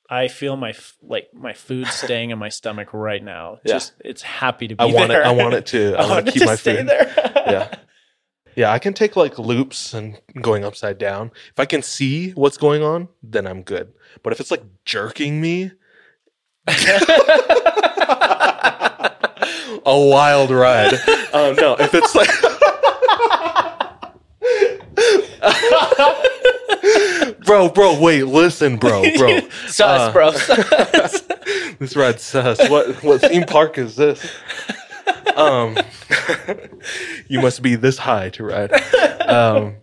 [0.09, 3.59] I feel my f- like my food staying in my stomach right now.
[3.65, 3.75] Yeah.
[3.75, 5.23] Just it's happy to be I want there.
[5.23, 5.27] it.
[5.27, 5.95] I want it to.
[5.97, 6.89] I, want want to keep to my stay food.
[6.89, 7.33] there.
[7.47, 7.75] yeah.
[8.57, 11.31] Yeah, I can take like loops and going upside down.
[11.51, 13.93] If I can see what's going on, then I'm good.
[14.23, 15.73] But if it's like jerking me,
[19.85, 20.95] a wild ride.
[21.33, 22.31] Oh no, if it's like
[27.45, 29.41] Bro, bro, wait, listen, bro, bro.
[29.69, 30.33] Sus, Uh, bro.
[31.79, 32.59] This ride sus.
[32.71, 34.27] What what theme park is this?
[35.37, 35.77] Um
[37.29, 38.73] you must be this high to ride.
[39.21, 39.77] Um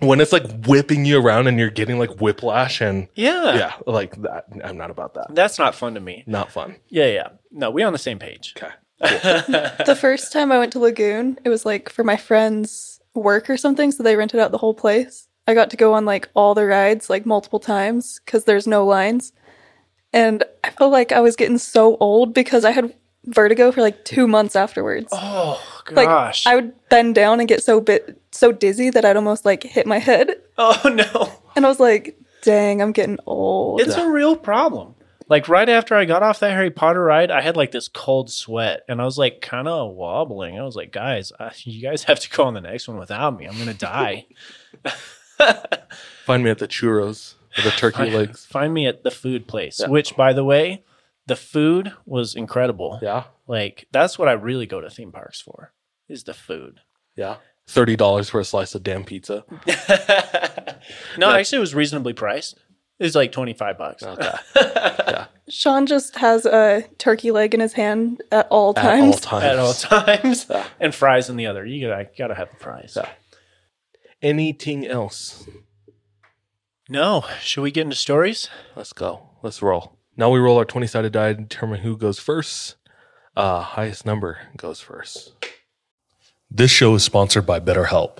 [0.00, 3.54] when it's like whipping you around and you're getting like whiplash and yeah.
[3.54, 4.46] yeah, like that.
[4.64, 5.26] I'm not about that.
[5.34, 6.24] That's not fun to me.
[6.26, 6.76] Not fun.
[6.88, 7.28] Yeah, yeah.
[7.52, 8.54] No, we on the same page.
[8.56, 8.72] Okay.
[9.86, 13.56] The first time I went to Lagoon, it was like for my friend's work or
[13.56, 15.28] something, so they rented out the whole place.
[15.46, 18.86] I got to go on like all the rides like multiple times because there's no
[18.86, 19.32] lines.
[20.12, 24.04] And I felt like I was getting so old because I had vertigo for like
[24.04, 25.08] two months afterwards.
[25.12, 25.60] Oh
[25.90, 26.46] like gosh.
[26.46, 29.86] I would bend down and get so bit so dizzy that I'd almost like hit
[29.86, 30.36] my head.
[30.58, 30.80] oh
[31.14, 31.32] no.
[31.56, 33.80] And I was like, dang, I'm getting old.
[33.80, 34.91] It's a real problem.
[35.32, 38.30] Like right after I got off that Harry Potter ride, I had like this cold
[38.30, 40.58] sweat and I was like kind of wobbling.
[40.58, 43.38] I was like, guys, uh, you guys have to go on the next one without
[43.38, 43.46] me.
[43.46, 44.26] I'm going to die.
[46.26, 48.44] Find me at the churros or the turkey legs.
[48.50, 50.84] Find me at the food place, which by the way,
[51.24, 52.98] the food was incredible.
[53.00, 53.24] Yeah.
[53.46, 55.72] Like that's what I really go to theme parks for
[56.10, 56.80] is the food.
[57.16, 57.36] Yeah.
[57.66, 59.46] Thirty dollars for a slice of damn pizza.
[61.16, 62.58] No, actually it was reasonably priced.
[63.02, 64.04] It was like 25 bucks.
[64.04, 65.24] Okay.
[65.48, 69.14] Sean just has a turkey leg in his hand at all At times.
[69.14, 69.44] all times.
[69.44, 70.46] At all times.
[70.78, 71.66] and fries in the other.
[71.66, 72.92] You gotta, gotta have the fries.
[72.96, 73.08] Yeah.
[74.22, 75.48] Anything else?
[76.88, 77.24] No.
[77.40, 78.48] Should we get into stories?
[78.76, 79.30] Let's go.
[79.42, 79.98] Let's roll.
[80.16, 82.76] Now we roll our 20 sided die to determine who goes first.
[83.36, 85.32] Uh, highest number goes first.
[86.48, 88.18] This show is sponsored by BetterHelp.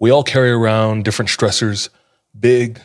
[0.00, 1.88] We all carry around different stressors,
[2.36, 2.84] big and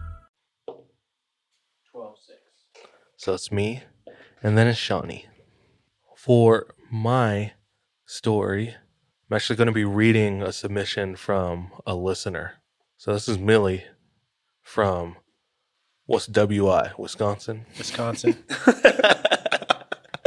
[3.21, 3.83] So it's me,
[4.41, 5.27] and then it's Shawnee.
[6.15, 7.51] For my
[8.03, 8.69] story,
[9.29, 12.53] I'm actually going to be reading a submission from a listener.
[12.97, 13.83] So this is Milly
[14.63, 15.17] from
[16.07, 17.67] what's WI, Wisconsin.
[17.77, 18.43] Wisconsin.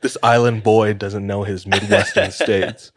[0.00, 2.90] this island boy doesn't know his Midwestern states.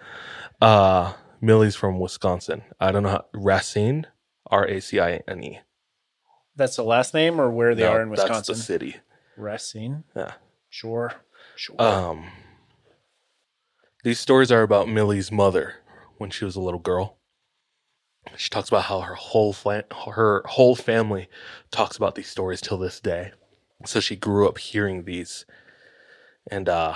[0.62, 1.12] Uh,
[1.42, 2.62] Milly's from Wisconsin.
[2.80, 4.08] I don't know how, Racine,
[4.50, 5.60] R A C I N E.
[6.56, 8.36] That's the last name or where they No, are in Wisconsin?
[8.36, 8.96] That's the city.
[9.38, 10.04] Racine.
[10.16, 10.34] Yeah.
[10.70, 11.14] Sure.
[11.56, 11.82] Sure.
[11.82, 12.28] Um,
[14.04, 15.76] these stories are about Milly's mother
[16.18, 17.18] when she was a little girl.
[18.36, 21.30] She talks about how her whole her whole family
[21.72, 23.32] talks about these stories till this day.
[23.86, 25.46] So she grew up hearing these,
[26.50, 26.96] and uh,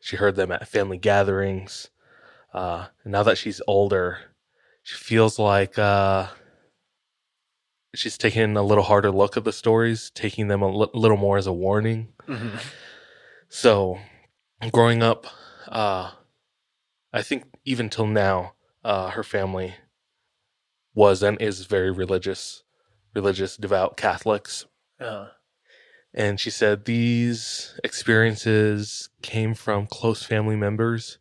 [0.00, 1.90] she heard them at family gatherings.
[2.52, 4.18] Uh, and now that she's older,
[4.82, 6.28] she feels like uh,
[7.94, 11.46] she's taking a little harder look at the stories, taking them a little more as
[11.46, 12.12] a warning.
[12.26, 12.60] Mhm.
[13.48, 13.98] So,
[14.72, 15.26] growing up,
[15.68, 16.12] uh,
[17.12, 19.74] I think even till now, uh, her family
[20.94, 22.62] was and is very religious,
[23.14, 24.66] religious, devout Catholics.
[25.00, 25.28] Uh,
[26.16, 31.18] And she said these experiences came from close family members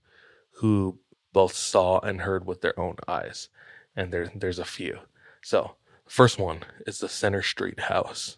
[0.58, 1.00] who
[1.32, 3.50] both saw and heard with their own eyes.
[3.96, 5.00] And there, there's a few.
[5.42, 5.78] So,
[6.14, 8.38] first one is the Center Street house.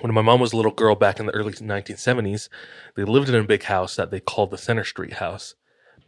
[0.00, 2.48] When my mom was a little girl back in the early 1970s,
[2.96, 5.54] they lived in a big house that they called the Center Street house.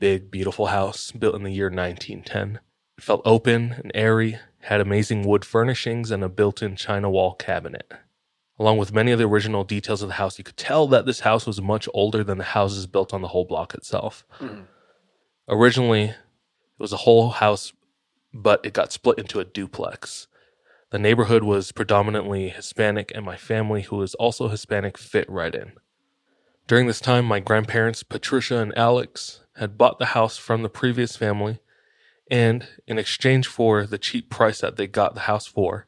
[0.00, 2.58] big, beautiful house built in the year 1910.
[2.98, 7.34] It felt open and airy, had amazing wood furnishings and a built in china wall
[7.34, 7.88] cabinet.
[8.58, 11.20] Along with many of the original details of the house, you could tell that this
[11.20, 14.26] house was much older than the houses built on the whole block itself.
[14.32, 14.62] Hmm.
[15.48, 16.16] Originally, it
[16.80, 17.72] was a whole house,
[18.34, 20.26] but it got split into a duplex.
[20.96, 25.72] The neighborhood was predominantly Hispanic, and my family, who is also Hispanic, fit right in.
[26.66, 31.14] During this time, my grandparents, Patricia and Alex, had bought the house from the previous
[31.14, 31.58] family,
[32.30, 35.86] and in exchange for the cheap price that they got the house for,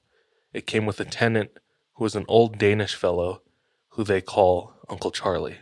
[0.53, 1.53] it came with a tenant
[1.95, 3.41] who was an old Danish fellow
[3.93, 5.57] who they call Uncle Charlie.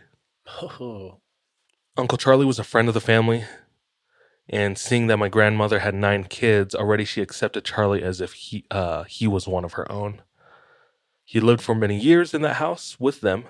[0.61, 1.21] Oh,
[1.95, 3.45] Uncle Charlie was a friend of the family,
[4.49, 8.65] and seeing that my grandmother had nine kids, already she accepted Charlie as if he
[8.71, 10.21] uh, he was one of her own.
[11.23, 13.43] He lived for many years in that house with them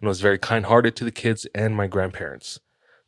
[0.00, 2.58] and was very kind hearted to the kids and my grandparents.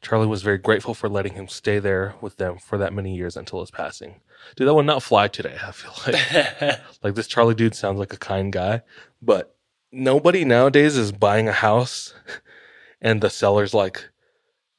[0.01, 3.37] Charlie was very grateful for letting him stay there with them for that many years
[3.37, 4.21] until his passing.
[4.57, 6.81] Dude, that would not fly today, I feel like.
[7.03, 8.83] like this Charlie dude sounds like a kind guy,
[9.21, 9.57] but
[9.93, 12.15] nobody nowadays is buying a house
[13.01, 14.09] and the seller's like,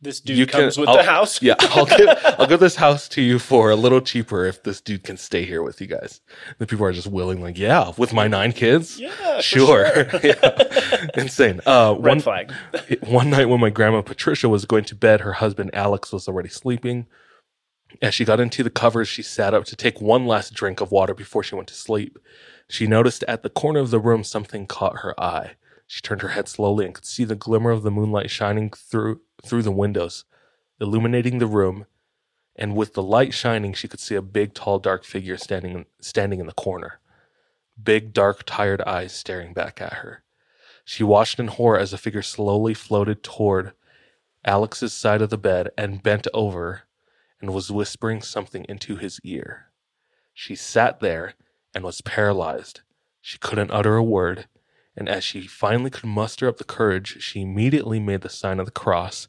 [0.04, 1.42] this dude you comes can- with I'll- the house.
[1.42, 4.82] yeah, I'll give I'll give this house to you for a little cheaper if this
[4.82, 6.22] dude can stay here with you guys.
[6.60, 10.20] The people are just willing, like, yeah, with my nine kids, Yeah, sure, sure.
[10.24, 11.08] yeah.
[11.16, 11.62] insane.
[11.66, 12.52] Uh, Red one flag.
[13.08, 16.50] one night when my grandma Patricia was going to bed, her husband Alex was already
[16.50, 17.08] sleeping.
[18.02, 20.92] As she got into the covers, she sat up to take one last drink of
[20.92, 22.18] water before she went to sleep.
[22.68, 25.52] She noticed at the corner of the room something caught her eye.
[25.86, 29.22] She turned her head slowly and could see the glimmer of the moonlight shining through
[29.46, 30.26] through the windows,
[30.80, 31.86] illuminating the room.
[32.56, 36.40] And with the light shining, she could see a big, tall, dark figure standing standing
[36.40, 37.00] in the corner.
[37.82, 40.24] Big, dark, tired eyes staring back at her.
[40.86, 43.74] She watched in horror as the figure slowly floated toward
[44.46, 46.84] Alex's side of the bed and bent over
[47.42, 49.68] and was whispering something into his ear.
[50.34, 51.34] She sat there
[51.74, 52.82] and was paralyzed.
[53.22, 54.48] She couldn't utter a word,
[54.96, 58.66] and as she finally could muster up the courage, she immediately made the sign of
[58.66, 59.28] the cross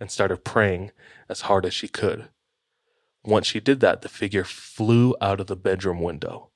[0.00, 0.90] and started praying
[1.28, 2.28] as hard as she could.
[3.24, 6.50] Once she did that, the figure flew out of the bedroom window.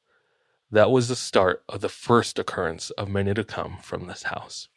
[0.71, 4.69] That was the start of the first occurrence of many to come from this house.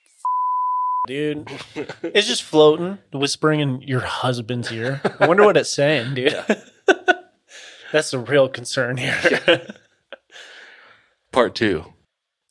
[1.07, 1.49] dude.
[2.03, 5.01] It's just floating, whispering in your husband's ear.
[5.19, 6.33] I wonder what it's saying, dude.
[7.91, 9.67] That's the real concern here.
[11.33, 11.93] Part two.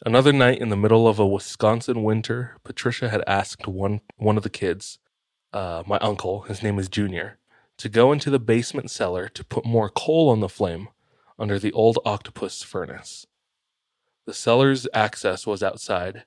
[0.05, 4.43] Another night in the middle of a Wisconsin winter, Patricia had asked one one of
[4.43, 4.99] the kids,
[5.53, 7.39] uh, my uncle, his name is Junior,
[7.79, 10.89] to go into the basement cellar to put more coal on the flame
[11.39, 13.27] under the old octopus furnace.
[14.27, 16.25] The cellar's access was outside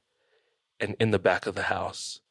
[0.79, 2.21] and in the back of the house.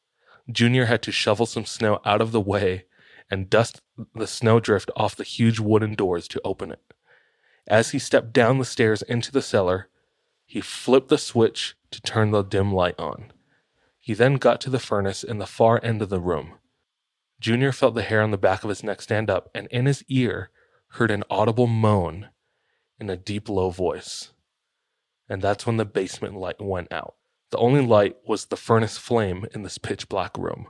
[0.51, 2.85] Junior had to shovel some snow out of the way
[3.31, 3.81] and dust
[4.13, 6.93] the snowdrift off the huge wooden doors to open it.
[7.65, 9.87] As he stepped down the stairs into the cellar,
[10.45, 13.31] he flipped the switch to turn the dim light on.
[13.99, 16.55] He then got to the furnace in the far end of the room.
[17.43, 20.01] Junior felt the hair on the back of his neck stand up and in his
[20.07, 20.49] ear
[20.91, 22.29] heard an audible moan
[23.01, 24.31] in a deep, low voice.
[25.27, 27.15] And that's when the basement light went out.
[27.49, 30.67] The only light was the furnace flame in this pitch black room.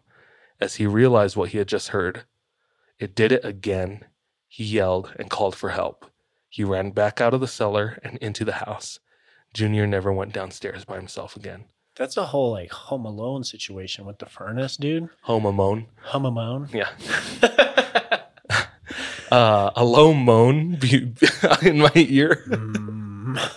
[0.60, 2.24] As he realized what he had just heard,
[2.98, 4.06] it did it again.
[4.48, 6.08] He yelled and called for help.
[6.50, 9.00] He ran back out of the cellar and into the house.
[9.54, 11.66] Junior never went downstairs by himself again.
[11.96, 15.10] That's a whole like Home Alone situation with the furnace, dude.
[15.24, 15.86] Home alone.
[16.06, 16.70] Home Alone.
[16.74, 16.90] Yeah.
[19.32, 20.80] uh, a low moan
[21.62, 22.44] in my ear.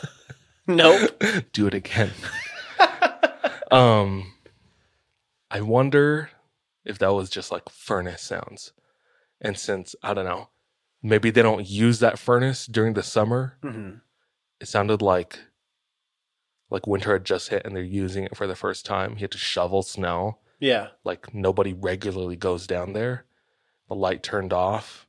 [0.68, 1.22] Nope.
[1.52, 2.10] Do it again.
[3.70, 4.32] um,
[5.48, 6.30] I wonder
[6.84, 8.72] if that was just like furnace sounds.
[9.40, 10.48] And since, I don't know,
[11.04, 14.00] maybe they don't use that furnace during the summer, Mhm.
[14.60, 15.38] it sounded like
[16.70, 19.16] like winter had just hit and they're using it for the first time.
[19.16, 20.38] He had to shovel snow.
[20.58, 20.88] Yeah.
[21.04, 23.24] Like nobody regularly goes down there.
[23.88, 25.06] The light turned off.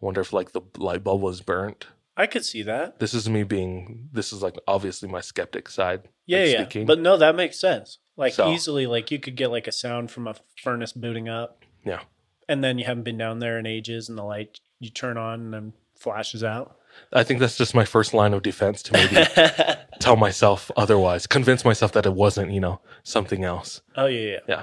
[0.00, 1.86] I wonder if like the light bulb was burnt.
[2.16, 2.98] I could see that.
[2.98, 6.08] This is me being this is like obviously my skeptic side.
[6.24, 6.62] Yeah, like, yeah.
[6.62, 6.86] speaking.
[6.86, 7.98] But no, that makes sense.
[8.16, 11.62] Like So- easily, like you could get like a sound from a furnace booting up,
[11.84, 12.00] yeah.
[12.48, 15.40] and then you haven't been down there in ages, and the light you turn on
[15.40, 16.76] and then flashes out.
[17.12, 21.64] I think that's just my first line of defense to maybe tell myself otherwise, convince
[21.64, 23.80] myself that it wasn't, you know, something else.
[23.96, 24.38] Oh yeah, yeah.
[24.48, 24.62] Yeah.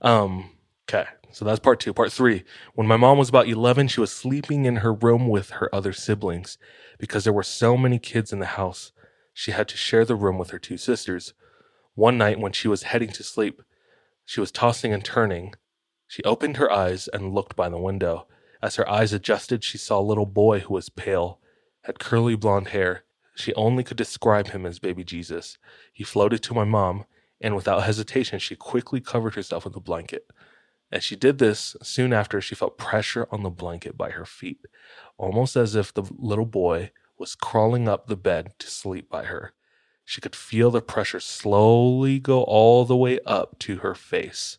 [0.00, 0.50] Um,
[0.88, 1.06] okay.
[1.32, 1.92] So that's part two.
[1.92, 2.44] Part three.
[2.74, 5.92] When my mom was about 11, she was sleeping in her room with her other
[5.92, 6.58] siblings
[6.98, 8.92] because there were so many kids in the house.
[9.32, 11.34] She had to share the room with her two sisters.
[11.94, 13.62] One night when she was heading to sleep,
[14.24, 15.54] she was tossing and turning.
[16.06, 18.26] She opened her eyes and looked by the window.
[18.62, 21.40] As her eyes adjusted, she saw a little boy who was pale,
[21.84, 23.04] had curly blonde hair.
[23.34, 25.58] She only could describe him as baby Jesus.
[25.92, 27.04] He floated to my mom,
[27.40, 30.26] and without hesitation, she quickly covered herself with a blanket.
[30.90, 34.60] As she did this, soon after, she felt pressure on the blanket by her feet,
[35.18, 39.52] almost as if the little boy was crawling up the bed to sleep by her.
[40.04, 44.58] She could feel the pressure slowly go all the way up to her face,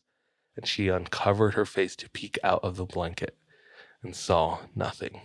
[0.55, 3.37] and she uncovered her face to peek out of the blanket
[4.03, 5.21] and saw nothing.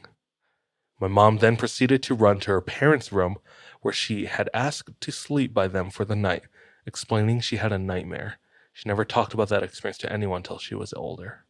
[1.00, 3.38] My mom then proceeded to run to her parents' room
[3.80, 6.42] where she had asked to sleep by them for the night,
[6.86, 8.38] explaining she had a nightmare.
[8.74, 11.46] She never talked about that experience to anyone until she was older.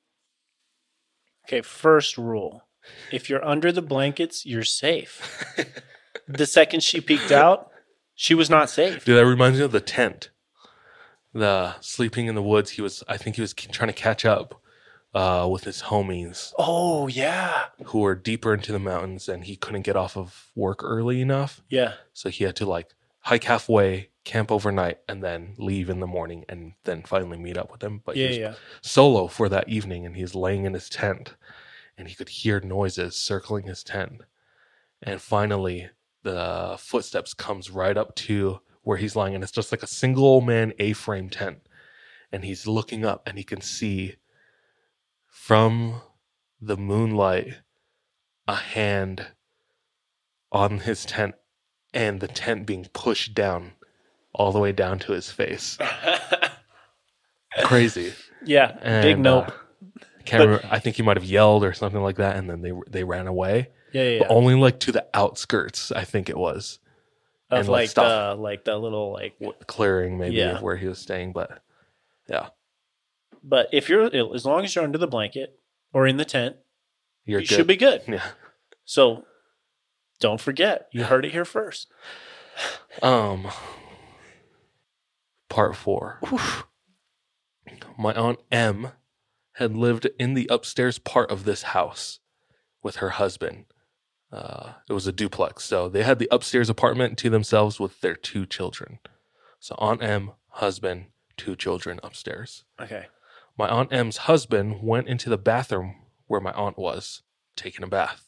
[1.46, 2.68] Okay, first rule.
[3.10, 5.44] If you're under the blankets, you're safe.
[6.28, 7.70] the second she peeked out,
[8.14, 9.04] she was not safe.
[9.04, 10.30] Dude, that reminds me of the tent.
[11.34, 12.70] The sleeping in the woods.
[12.70, 14.59] He was, I think he was trying to catch up
[15.14, 17.66] uh, with his homies Oh, yeah.
[17.86, 21.62] who were deeper into the mountains and he couldn't get off of work early enough.
[21.68, 21.94] Yeah.
[22.12, 26.44] So he had to like hike halfway, camp overnight, and then leave in the morning
[26.48, 28.02] and then finally meet up with them.
[28.04, 28.54] But he Yeah, was yeah.
[28.82, 31.34] solo for that evening and he's laying in his tent
[31.98, 34.22] and he could hear noises circling his tent.
[35.02, 35.88] And finally
[36.22, 40.40] the footsteps comes right up to where he's lying and it's just like a single
[40.40, 41.58] man A-frame tent.
[42.32, 44.16] And he's looking up and he can see
[45.30, 46.00] from
[46.60, 47.54] the moonlight
[48.46, 49.28] a hand
[50.52, 51.34] on his tent
[51.94, 53.72] and the tent being pushed down
[54.34, 55.78] all the way down to his face.
[57.64, 58.12] Crazy.
[58.44, 59.00] Yeah.
[59.02, 59.48] big nope.
[59.48, 62.62] uh, can't remember, I think he might have yelled or something like that, and then
[62.62, 63.68] they they ran away.
[63.92, 64.18] yeah, yeah.
[64.20, 64.36] But yeah.
[64.36, 66.78] only like to the outskirts, I think it was
[67.50, 70.56] Of and, like, like the like the little like w- clearing maybe Yeah.
[70.56, 71.32] of where he was staying.
[71.32, 71.60] But
[72.28, 72.50] yeah,
[73.42, 75.58] but if you're as long as you're under the blanket
[75.92, 76.56] or in the tent,
[77.24, 78.02] you're you should be good.
[78.06, 78.22] Yeah.
[78.84, 79.24] So
[80.20, 81.88] don't forget, you heard it here first.
[83.02, 83.46] Um,
[85.48, 86.20] part four.
[87.98, 88.88] My aunt M
[89.54, 92.18] had lived in the upstairs part of this house
[92.82, 93.66] with her husband.
[94.32, 98.14] Uh, it was a duplex, so they had the upstairs apartment to themselves with their
[98.14, 98.98] two children.
[99.58, 102.64] So Aunt M, husband, two children upstairs.
[102.80, 103.06] Okay.
[103.60, 105.96] My Aunt M's husband went into the bathroom
[106.26, 107.20] where my aunt was
[107.56, 108.26] taking a bath.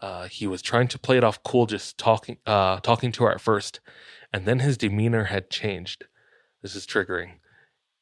[0.00, 3.32] Uh, he was trying to play it off cool, just talking, uh, talking to her
[3.32, 3.80] at first,
[4.32, 6.04] and then his demeanor had changed.
[6.62, 7.40] This is triggering.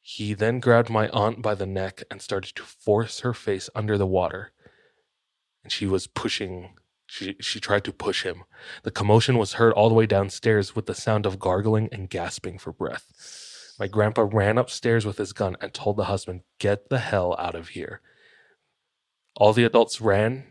[0.01, 3.97] He then grabbed my aunt by the neck and started to force her face under
[3.97, 4.51] the water.
[5.63, 6.75] And she was pushing.
[7.07, 8.43] She she tried to push him.
[8.83, 12.59] The commotion was heard all the way downstairs with the sound of gargling and gasping
[12.59, 13.50] for breath.
[13.81, 17.55] My grandpa ran upstairs with his gun and told the husband, Get the hell out
[17.55, 17.99] of here.
[19.35, 20.45] All the adults ran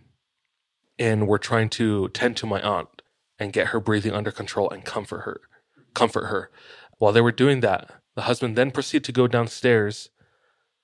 [0.98, 3.02] and were trying to tend to my aunt
[3.38, 5.42] and get her breathing under control and comfort her.
[5.94, 6.50] Comfort her.
[6.98, 10.08] While they were doing that, the husband then proceeded to go downstairs.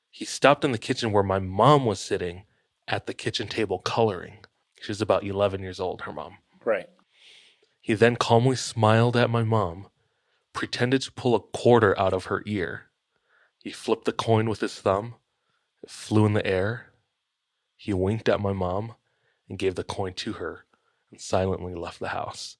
[0.08, 2.44] He stopped in the kitchen where my mom was sitting
[2.86, 4.44] at the kitchen table coloring.
[4.80, 6.36] She was about 11 years old, her mom.
[6.64, 6.90] Right.
[7.80, 9.88] He then calmly smiled at my mom,
[10.56, 12.86] pretended to pull a quarter out of her ear.
[13.62, 15.14] He flipped the coin with his thumb.
[15.82, 16.86] It flew in the air.
[17.76, 18.94] He winked at my mom
[19.48, 20.64] and gave the coin to her
[21.10, 22.56] and silently left the house.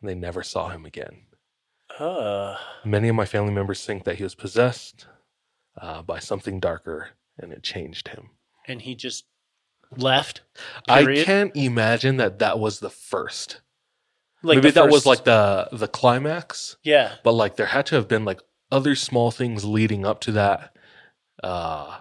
[0.00, 1.22] And they never saw him again.
[1.98, 5.06] Uh Many of my family members think that he was possessed
[5.80, 8.30] uh, by something darker and it changed him.
[8.66, 9.26] and he just
[9.96, 10.40] left.
[10.88, 13.60] I can't imagine that that was the first.
[14.46, 16.76] Like Maybe that was like the the climax.
[16.82, 17.14] Yeah.
[17.24, 18.40] but like there had to have been like
[18.70, 20.76] other small things leading up to that
[21.42, 21.98] uh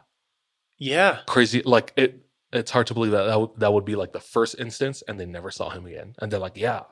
[0.77, 1.19] Yeah.
[1.27, 2.21] crazy like it
[2.53, 5.19] it's hard to believe that that, would that would be like the first instance and
[5.19, 6.83] they never saw him again and they're like yeah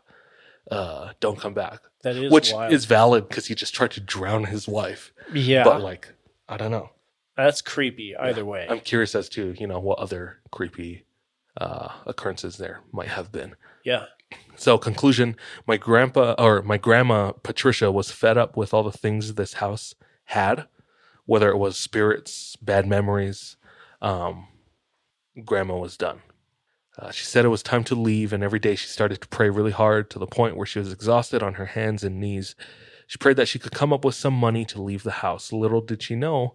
[0.71, 2.73] uh don't come back That is which wild.
[2.73, 5.63] is valid because he just tried to drown his wife yeah.
[5.63, 6.13] but like
[6.49, 6.89] i don't know
[7.37, 8.67] That's creepy either way.
[8.69, 11.05] i'm curious as to you know what other creepy
[11.59, 14.05] uh occurrences there might have been yeah.
[14.55, 15.35] So, conclusion
[15.67, 19.95] my grandpa or my grandma Patricia was fed up with all the things this house
[20.25, 20.67] had,
[21.25, 23.57] whether it was spirits, bad memories.
[24.01, 24.47] Um,
[25.43, 26.21] grandma was done.
[26.97, 29.49] Uh, she said it was time to leave, and every day she started to pray
[29.49, 32.55] really hard to the point where she was exhausted on her hands and knees.
[33.07, 35.51] She prayed that she could come up with some money to leave the house.
[35.51, 36.53] Little did she know,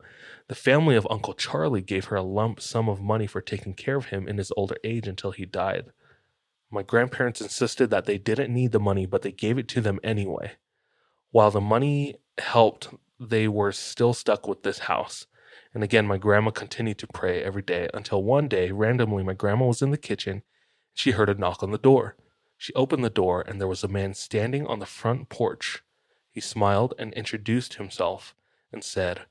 [0.48, 3.96] the family of Uncle Charlie gave her a lump sum of money for taking care
[3.96, 5.86] of him in his older age until he died.
[6.70, 10.00] My grandparents insisted that they didn't need the money, but they gave it to them
[10.02, 10.52] anyway.
[11.30, 12.88] While the money helped,
[13.18, 15.26] they were still stuck with this house.
[15.72, 19.66] And again, my grandma continued to pray every day until one day, randomly, my grandma
[19.66, 20.42] was in the kitchen.
[20.92, 22.16] She heard a knock on the door.
[22.56, 25.82] She opened the door, and there was a man standing on the front porch.
[26.30, 28.34] He smiled and introduced himself
[28.72, 29.22] and said,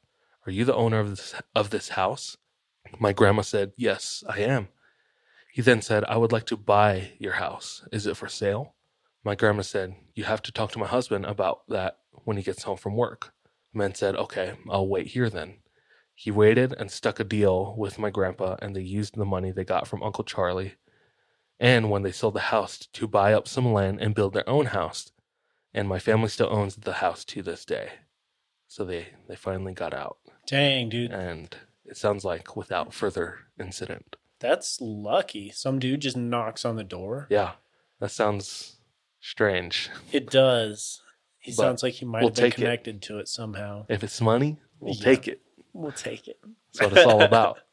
[0.45, 2.37] Are you the owner of this, of this house?
[2.99, 4.69] My grandma said, Yes, I am.
[5.57, 7.83] He then said, I would like to buy your house.
[7.91, 8.75] Is it for sale?
[9.23, 12.61] My grandma said, You have to talk to my husband about that when he gets
[12.61, 13.33] home from work.
[13.73, 15.55] The man said, Okay, I'll wait here then.
[16.13, 19.63] He waited and stuck a deal with my grandpa, and they used the money they
[19.63, 20.75] got from Uncle Charlie
[21.59, 24.67] and when they sold the house to buy up some land and build their own
[24.67, 25.11] house.
[25.73, 27.93] And my family still owns the house to this day.
[28.67, 30.19] So they, they finally got out.
[30.45, 31.09] Dang, dude.
[31.09, 34.17] And it sounds like without further incident.
[34.39, 35.49] That's lucky.
[35.51, 37.27] Some dude just knocks on the door.
[37.29, 37.53] Yeah,
[37.99, 38.77] that sounds
[39.19, 39.89] strange.
[40.11, 41.01] It does.
[41.39, 42.61] He But sounds like he might we'll have been take it.
[42.61, 43.85] connected to it somehow.
[43.89, 45.03] If it's money, we'll Yeah.
[45.03, 45.41] take it.
[45.73, 46.39] We'll take it.
[46.73, 47.59] That's what it's all about.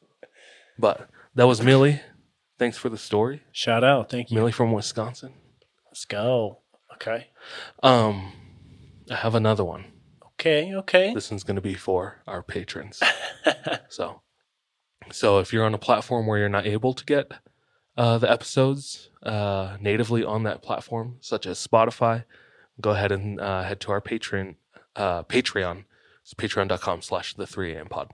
[0.79, 2.01] But that was Milly.
[2.59, 3.43] Thanks for the story.
[3.53, 4.11] Shout out.
[4.11, 4.35] Thank you.
[4.37, 5.33] Milly from Wisconsin.
[5.87, 6.59] Let's go.
[6.95, 7.29] Okay.
[7.83, 8.33] Um,
[9.09, 9.85] I have another one.
[10.33, 10.75] Okay.
[10.75, 11.15] Okay.
[11.15, 13.01] This one's going to be for our patrons.
[13.89, 14.21] so,
[15.11, 17.33] so if you're on a platform where you're not able to get
[17.97, 22.25] uh, the episodes uh, natively on that platform, such as Spotify,
[22.81, 24.57] go ahead and uh, head to our Patreon.
[24.97, 25.85] Uh, Patreon.
[26.23, 27.87] It's patreon.com slash the 3 a.m.
[27.89, 28.11] pod.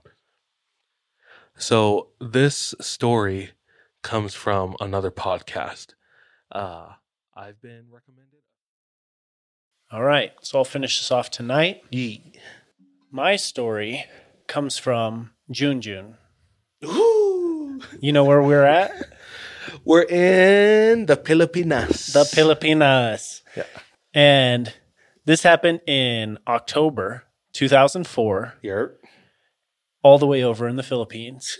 [1.55, 3.51] So this story
[4.01, 5.93] comes from another podcast.
[6.51, 6.93] Uh,
[7.35, 8.39] I've been recommended.
[9.91, 10.31] All right.
[10.41, 11.83] So I'll finish this off tonight.
[11.91, 12.17] Yeah.
[13.11, 14.05] My story
[14.47, 16.17] comes from June June.
[16.81, 18.91] You know where we're at?
[19.85, 22.07] We're in the Filipinas.
[22.07, 23.43] The Filipinas.
[23.55, 23.65] Yeah.
[24.13, 24.73] And
[25.25, 27.23] this happened in October
[27.53, 28.93] 2004, Yerp.
[30.03, 31.57] all the way over in the Philippines.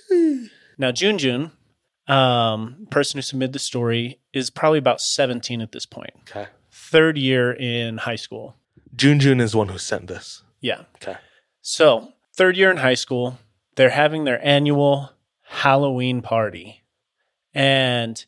[0.78, 1.52] now, June,
[2.08, 6.12] um, person who submitted the story, is probably about 17 at this point.
[6.22, 6.48] Okay.
[6.72, 8.56] Third year in high school.
[8.96, 10.44] June is one who sent this.
[10.60, 10.84] Yeah.
[10.96, 11.18] Okay.
[11.62, 13.38] So, third year in high school,
[13.76, 15.12] they're having their annual
[15.42, 16.84] Halloween party.
[17.54, 18.24] And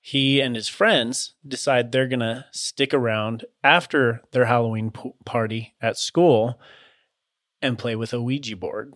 [0.00, 5.74] he and his friends decide they're going to stick around after their Halloween p- party
[5.80, 6.60] at school
[7.60, 8.94] and play with a Ouija board.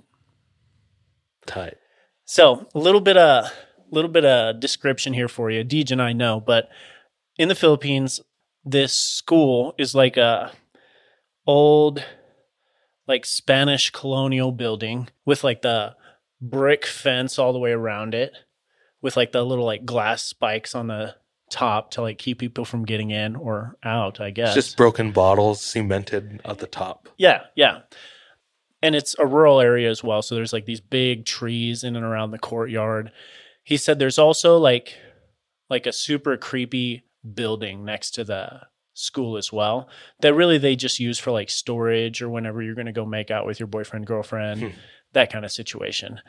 [1.46, 1.78] Tight.
[2.24, 3.50] So, a little bit of a
[3.90, 5.64] little bit of description here for you.
[5.64, 6.68] Deej and I know, but
[7.36, 8.20] in the Philippines,
[8.64, 10.52] this school is like a
[11.46, 12.04] old
[13.10, 15.96] like Spanish colonial building with like the
[16.40, 18.32] brick fence all the way around it
[19.02, 21.16] with like the little like glass spikes on the
[21.50, 24.56] top to like keep people from getting in or out, I guess.
[24.56, 27.08] It's just broken bottles cemented at the top.
[27.18, 27.80] Yeah, yeah.
[28.80, 30.22] And it's a rural area as well.
[30.22, 33.10] So there's like these big trees in and around the courtyard.
[33.64, 34.94] He said there's also like
[35.68, 37.04] like a super creepy
[37.34, 38.60] building next to the
[39.00, 39.88] school as well
[40.20, 43.30] that really they just use for like storage or whenever you're going to go make
[43.30, 44.68] out with your boyfriend girlfriend Hmm.
[45.12, 46.20] that kind of situation.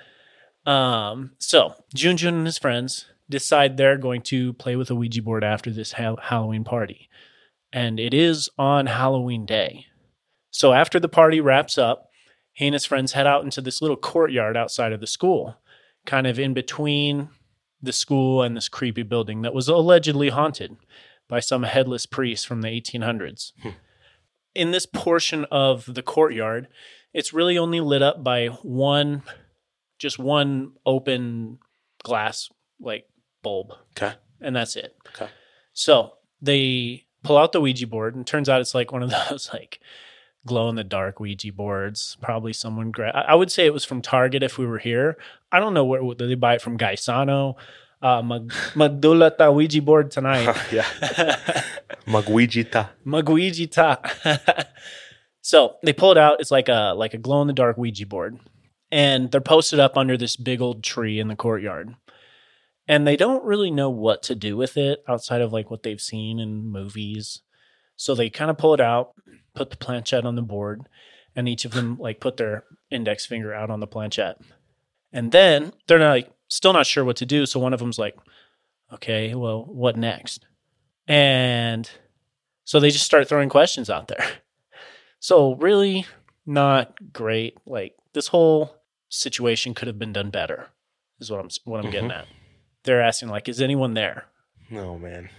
[0.65, 5.21] Um so jun jun and his friends decide they're going to play with a ouija
[5.21, 7.09] board after this ha- halloween party.
[7.73, 9.85] And it is on halloween day.
[10.51, 12.09] So after the party wraps up,
[12.51, 15.55] he and his friends head out into this little courtyard outside of the school,
[16.05, 17.29] kind of in between
[17.81, 20.75] the school and this creepy building that was allegedly haunted
[21.31, 23.53] by some headless priest from the 1800s.
[23.63, 23.69] Hmm.
[24.53, 26.67] In this portion of the courtyard,
[27.13, 29.23] it's really only lit up by one,
[29.97, 31.59] just one open
[32.03, 32.49] glass
[32.81, 33.05] like
[33.43, 34.13] bulb Okay.
[34.41, 34.93] and that's it.
[35.15, 35.29] Okay.
[35.71, 39.49] So they pull out the Ouija board, and turns out it's like one of those
[39.53, 39.79] like
[40.45, 42.17] glow in the dark Ouija boards.
[42.21, 42.91] Probably someone.
[42.91, 45.17] Gra- I would say it was from Target if we were here.
[45.49, 46.77] I don't know where did they buy it from.
[46.77, 47.55] Gaisano.
[48.01, 50.55] Uh, mag magdulata Ouija board tonight.
[50.71, 50.85] yeah.
[53.05, 54.01] Magouiji ta.
[55.41, 56.39] so they pull it out.
[56.39, 58.39] It's like a like a glow in the dark Ouija board,
[58.91, 61.95] and they're posted up under this big old tree in the courtyard.
[62.87, 66.01] And they don't really know what to do with it outside of like what they've
[66.01, 67.41] seen in movies.
[67.95, 69.13] So they kind of pull it out,
[69.53, 70.81] put the planchette on the board,
[71.35, 74.41] and each of them like put their index finger out on the planchette.
[75.13, 77.45] And then they're not like still not sure what to do.
[77.45, 78.17] So one of them's like,
[78.93, 80.45] okay, well, what next?
[81.07, 81.89] And
[82.65, 84.25] so they just start throwing questions out there.
[85.23, 86.07] So really
[86.47, 87.55] not great.
[87.67, 88.75] Like this whole
[89.09, 90.69] situation could have been done better.
[91.19, 92.17] Is what I'm what I'm getting Mhm.
[92.21, 92.27] at.
[92.85, 94.25] They're asking like, is anyone there?
[94.71, 95.29] No, man.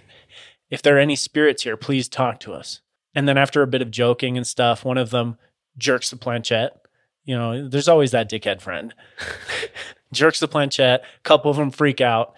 [0.71, 2.81] If there are any spirits here, please talk to us.
[3.13, 5.37] And then after a bit of joking and stuff, one of them
[5.77, 6.77] jerks the planchette
[7.25, 8.95] You know, there's always that dickhead friend.
[10.13, 11.03] Jerks the planchette.
[11.03, 12.35] A couple of them freak out.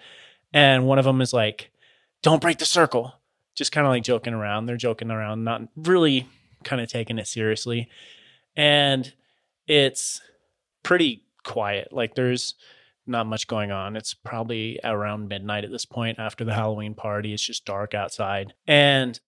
[0.53, 1.71] And one of them is like,
[2.21, 3.13] don't break the circle.
[3.55, 4.65] Just kind of like joking around.
[4.65, 6.27] They're joking around, not really
[6.63, 7.89] kind of taking it seriously.
[8.55, 9.13] And
[9.67, 10.21] it's
[10.83, 11.91] pretty quiet.
[11.91, 12.55] Like there's
[13.07, 13.95] not much going on.
[13.95, 17.33] It's probably around midnight at this point after the Halloween party.
[17.33, 18.53] It's just dark outside.
[18.67, 19.19] And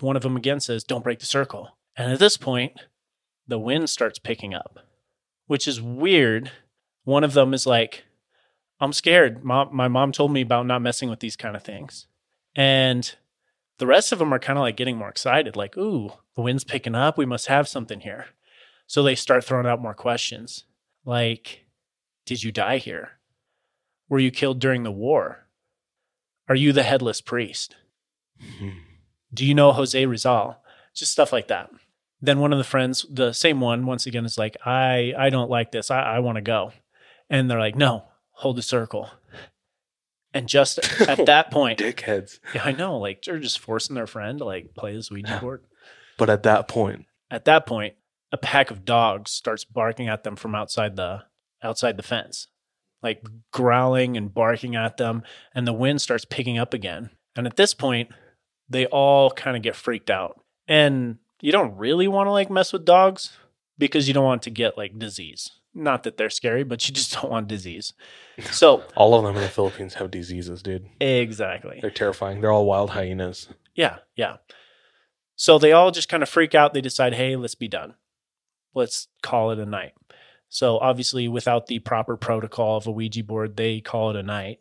[0.00, 1.76] one of them again says, Don't break the circle.
[1.96, 2.72] And at this point,
[3.46, 4.80] the wind starts picking up,
[5.46, 6.50] which is weird.
[7.06, 8.04] One of them is like,
[8.80, 9.44] I'm scared.
[9.44, 12.08] Mom, my mom told me about not messing with these kind of things.
[12.56, 13.14] And
[13.78, 16.64] the rest of them are kind of like getting more excited, like, ooh, the wind's
[16.64, 17.16] picking up.
[17.16, 18.26] We must have something here.
[18.88, 20.64] So they start throwing out more questions
[21.04, 21.64] like,
[22.24, 23.12] did you die here?
[24.08, 25.46] Were you killed during the war?
[26.48, 27.76] Are you the headless priest?
[29.32, 30.60] Do you know Jose Rizal?
[30.92, 31.70] Just stuff like that.
[32.20, 35.50] Then one of the friends, the same one, once again is like, I, I don't
[35.50, 35.92] like this.
[35.92, 36.72] I, I want to go.
[37.28, 39.10] And they're like, no, hold the circle.
[40.32, 42.40] And just at that point, Dickheads.
[42.54, 45.62] yeah, I know, like they're just forcing their friend to like play this Ouija board.
[46.18, 47.94] But at that point, At that point,
[48.32, 51.24] a pack of dogs starts barking at them from outside the
[51.62, 52.48] outside the fence,
[53.02, 53.22] like
[53.52, 55.22] growling and barking at them,
[55.54, 57.10] and the wind starts picking up again.
[57.34, 58.10] And at this point,
[58.68, 60.40] they all kind of get freaked out.
[60.68, 63.36] And you don't really want to like mess with dogs
[63.78, 65.50] because you don't want to get like disease.
[65.76, 67.92] Not that they're scary, but you just don't want disease.
[68.50, 70.88] So, all of them in the Philippines have diseases, dude.
[71.00, 71.78] exactly.
[71.80, 72.40] They're terrifying.
[72.40, 73.48] They're all wild hyenas.
[73.74, 74.36] Yeah, yeah.
[75.36, 76.72] So they all just kind of freak out.
[76.72, 77.94] They decide, hey, let's be done.
[78.74, 79.92] Let's call it a night.
[80.48, 84.60] So obviously, without the proper protocol of a Ouija board, they call it a night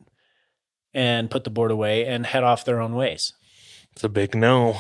[0.94, 3.34] and put the board away and head off their own ways.
[3.94, 4.80] It's a big no.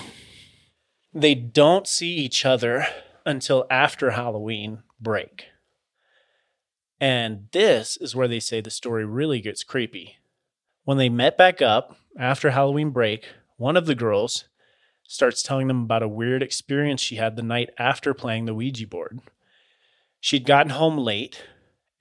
[1.13, 2.87] They don't see each other
[3.25, 5.45] until after Halloween break.
[6.99, 10.17] And this is where they say the story really gets creepy.
[10.83, 13.27] When they met back up after Halloween break,
[13.57, 14.45] one of the girls
[15.07, 18.87] starts telling them about a weird experience she had the night after playing the Ouija
[18.87, 19.19] board.
[20.19, 21.43] She'd gotten home late,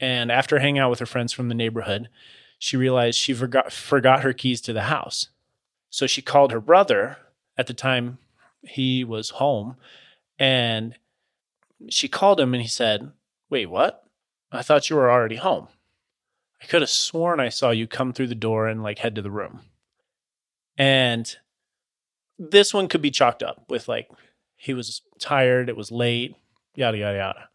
[0.01, 2.09] and after hanging out with her friends from the neighborhood,
[2.59, 5.29] she realized she forgot, forgot her keys to the house.
[5.91, 7.19] So she called her brother
[7.59, 8.19] at the time
[8.63, 9.77] he was home,
[10.39, 10.95] and
[11.89, 13.13] she called him and he said,
[13.51, 14.04] Wait, what?
[14.55, 15.69] I thought you were already home.
[16.63, 19.23] I could have sworn I saw you come through the door and like head to
[19.23, 19.61] the room.
[20.79, 21.37] And
[22.39, 24.09] this one could be chalked up with like
[24.57, 26.37] he was tired, it was late,
[26.75, 27.49] yada yada yada.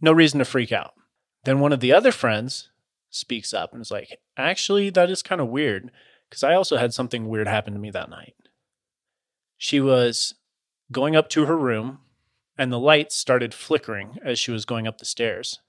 [0.00, 0.94] No reason to freak out.
[1.44, 2.70] Then one of the other friends
[3.10, 5.90] speaks up and is like, "Actually, that is kind of weird
[6.28, 8.34] because I also had something weird happen to me that night."
[9.56, 10.34] She was
[10.90, 12.00] going up to her room
[12.58, 15.60] and the lights started flickering as she was going up the stairs.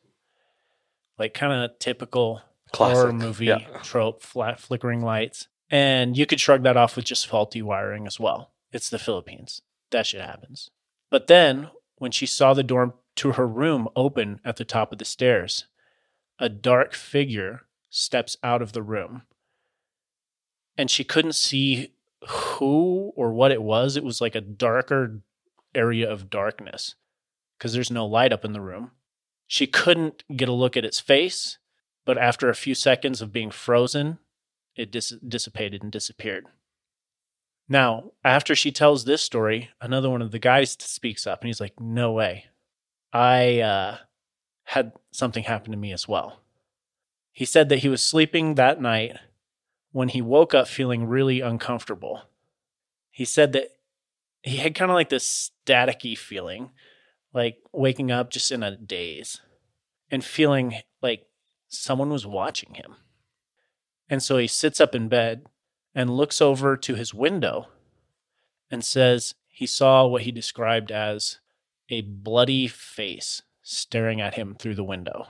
[1.18, 2.42] Like kind of typical
[2.74, 3.60] horror movie yeah.
[3.84, 5.48] trope, flat flickering lights.
[5.70, 8.52] And you could shrug that off with just faulty wiring as well.
[8.72, 9.62] It's the Philippines.
[9.92, 10.70] That shit happens.
[11.10, 14.98] But then when she saw the door to her room open at the top of
[14.98, 15.66] the stairs,
[16.40, 19.24] a dark figure steps out of the room.
[20.78, 21.94] And she couldn't see
[22.28, 23.96] who or what it was.
[23.96, 25.22] It was like a darker
[25.76, 26.96] area of darkness
[27.58, 28.92] because there's no light up in the room.
[29.48, 31.58] She couldn't get a look at its face,
[32.06, 34.20] but after a few seconds of being frozen,
[34.76, 36.46] it dis- dissipated and disappeared.
[37.70, 41.62] Now, after she tells this story, another one of the guys speaks up and he's
[41.62, 42.46] like, No way.
[43.12, 43.98] I uh,
[44.66, 46.42] had something happen to me as well.
[47.32, 49.18] He said that he was sleeping that night
[49.92, 52.24] when he woke up feeling really uncomfortable.
[53.12, 53.70] He said that
[54.42, 56.72] he had kind of like this staticky feeling,
[57.34, 59.42] like waking up just in a daze
[60.12, 61.26] and feeling like
[61.68, 62.96] someone was watching him.
[64.10, 65.48] And so he sits up in bed
[65.96, 67.68] and looks over to his window
[68.70, 71.40] and says he saw what he described as
[71.90, 75.28] a bloody face staring at him through the window.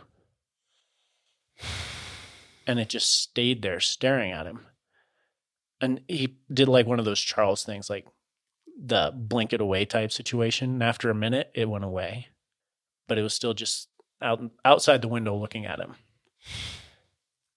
[2.66, 4.66] And it just stayed there staring at him.
[5.82, 8.06] And he did like one of those Charles things, like
[8.82, 10.71] the blink it away type situation.
[10.71, 12.28] And after a minute, it went away,
[13.07, 13.89] but it was still just
[14.21, 15.95] out outside the window looking at him.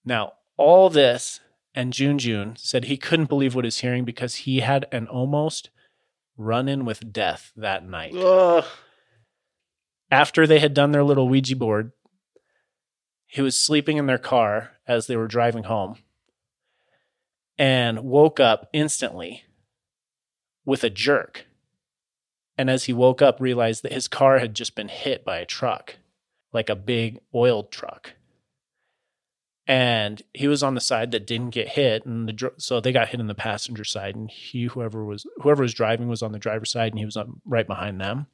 [0.05, 1.39] Now, all this
[1.75, 5.69] and June June said he couldn't believe what he's hearing because he had an almost
[6.37, 8.13] run in with death that night.
[10.09, 11.91] After they had done their little Ouija board,
[13.25, 15.97] he was sleeping in their car as they were driving home
[17.57, 19.43] and woke up instantly
[20.67, 21.47] with a jerk.
[22.59, 25.45] And as he woke up, realized that his car had just been hit by a
[25.45, 25.95] truck,
[26.53, 28.13] like a big oil truck.
[29.69, 32.93] And he was on the side that didn't get hit, and the dr- so they
[32.93, 36.31] got hit in the passenger side, and he whoever was whoever was driving was on
[36.31, 38.27] the driver's side, and he was on, right behind them.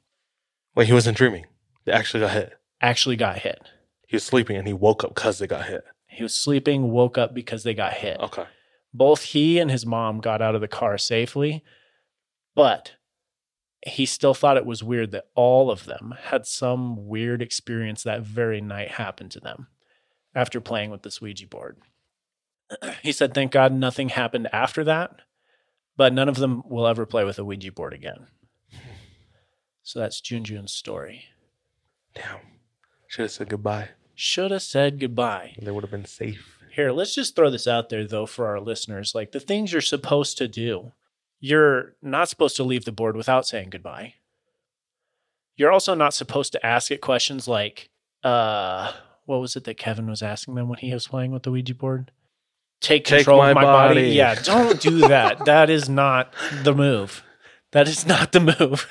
[0.76, 1.46] Wait, he wasn't dreaming.
[1.86, 2.52] They actually got hit.
[2.80, 3.60] Actually, got hit.
[4.06, 5.84] He was sleeping and he woke up because they got hit.
[6.06, 8.20] He was sleeping, woke up because they got hit.
[8.20, 8.44] Okay.
[8.92, 11.64] both he and his mom got out of the car safely,
[12.54, 12.92] but
[13.86, 18.22] he still thought it was weird that all of them had some weird experience that
[18.22, 19.66] very night happened to them
[20.34, 21.78] after playing with this Ouija board.
[23.02, 25.20] He said, Thank God nothing happened after that,
[25.96, 28.26] but none of them will ever play with a Ouija board again.
[28.72, 28.78] Hmm.
[29.82, 31.26] So that's Junjun's story.
[32.14, 32.38] Damn.
[33.06, 33.90] Should have said goodbye.
[34.14, 35.56] Should have said goodbye.
[35.60, 36.58] They would have been safe.
[36.72, 39.14] Here, let's just throw this out there though for our listeners.
[39.14, 40.92] Like the things you're supposed to do.
[41.40, 44.14] You're not supposed to leave the board without saying goodbye.
[45.56, 47.90] You're also not supposed to ask it questions like,
[48.22, 48.92] uh,
[49.26, 51.74] what was it that Kevin was asking them when he was playing with the Ouija
[51.74, 52.10] board?
[52.80, 53.94] Take Take control my of my body.
[53.94, 54.08] body.
[54.08, 55.44] Yeah, don't do that.
[55.44, 57.22] that is not the move.
[57.72, 58.88] That is not the move.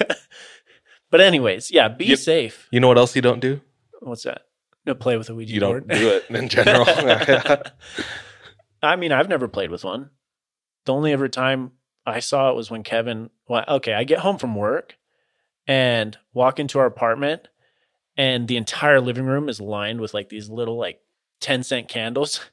[1.12, 2.68] but anyways, yeah, be You- safe.
[2.72, 3.62] You know what else you don't do?
[4.00, 4.44] What's that?
[4.86, 5.88] No, play with a Ouija You board.
[5.88, 6.86] don't do it in general.
[8.82, 10.10] I mean, I've never played with one.
[10.86, 11.72] The only ever time
[12.06, 14.98] I saw it was when Kevin, well, okay, I get home from work
[15.68, 17.48] and walk into our apartment,
[18.18, 21.00] and the entire living room is lined with like these little, like
[21.40, 22.40] 10 cent candles.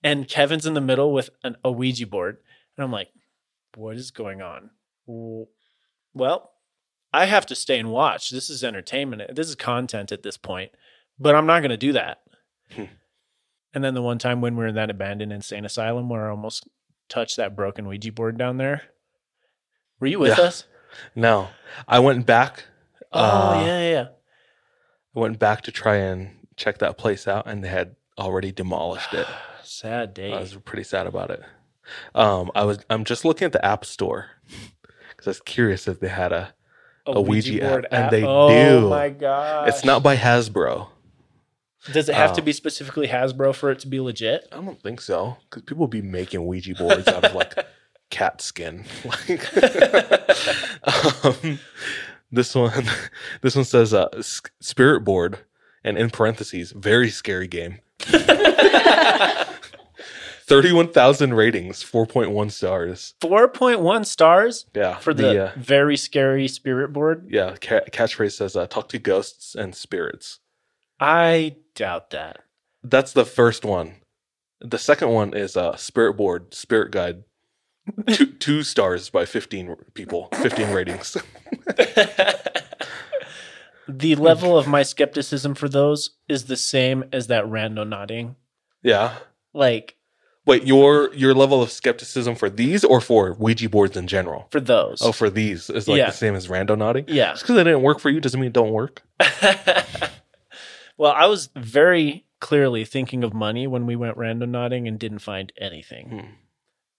[0.00, 2.38] And Kevin's in the middle with an, a Ouija board.
[2.76, 3.08] And I'm like,
[3.74, 4.70] what is going on?
[6.14, 6.52] Well,
[7.12, 8.30] I have to stay and watch.
[8.30, 9.34] This is entertainment.
[9.34, 10.70] This is content at this point,
[11.18, 12.20] but I'm not going to do that.
[12.70, 12.84] Hmm.
[13.74, 16.30] And then the one time when we were in that abandoned insane asylum where I
[16.30, 16.68] almost
[17.08, 18.82] touched that broken Ouija board down there.
[20.00, 20.44] Were you with Yeah.
[20.44, 20.64] us?
[21.14, 21.48] no.
[21.86, 22.64] I went back.
[23.12, 24.06] Oh, uh, yeah, yeah.
[25.14, 29.12] I went back to try and check that place out and they had already demolished
[29.14, 29.26] it.
[29.62, 30.32] Sad day.
[30.32, 31.42] I was pretty sad about it.
[32.14, 34.26] Um, I was I'm just looking at the app store
[35.10, 36.54] because I was curious if they had a.
[37.06, 38.86] a Ouija app, and they oh, do.
[38.86, 39.68] Oh my god!
[39.68, 40.88] It's not by Hasbro.
[41.92, 42.44] Does it have to Oh.
[42.44, 44.46] be specifically Hasbro for it to be legit?
[44.52, 47.54] I don't think so because people be making Ouija boards out of like
[48.10, 48.84] cat skin.
[49.04, 49.54] Like,
[51.24, 51.58] um,
[52.32, 52.84] this one,
[53.42, 54.08] this one says uh,
[54.60, 55.38] spirit board,
[55.84, 57.78] and in parentheses, very scary game.
[60.46, 63.12] Thirty-one thousand ratings, four point one stars.
[63.20, 67.26] Four point one stars Yeah, for the, uh, very scary spirit board.
[67.30, 70.40] yeah ca- catchphrase says uh, talk to ghosts and spirits.
[71.00, 72.38] I doubt that.
[72.82, 73.94] That's the first one.
[74.60, 77.24] The second one is uh, spirit board, spirit guide.
[78.08, 81.16] two, two stars by 15 people, 15 ratings.
[83.88, 88.34] the level of my skepticism for those is the same as that randonauting.
[88.82, 89.14] yeah.
[89.54, 89.94] Like
[90.44, 94.46] Wait, your your level of skepticism for these or for Ouija boards in general?
[94.50, 95.00] for those.
[95.02, 96.06] Oh, for these is like Yeah.
[96.06, 97.04] the same as randonauting.
[97.08, 97.32] yeah.
[97.32, 99.02] Just because they didn't work for you doesn't mean it don't work.
[100.98, 105.52] well, I was very clearly thinking of money when we went randonauting and didn't find
[105.58, 106.08] anything.
[106.10, 106.26] Hmm.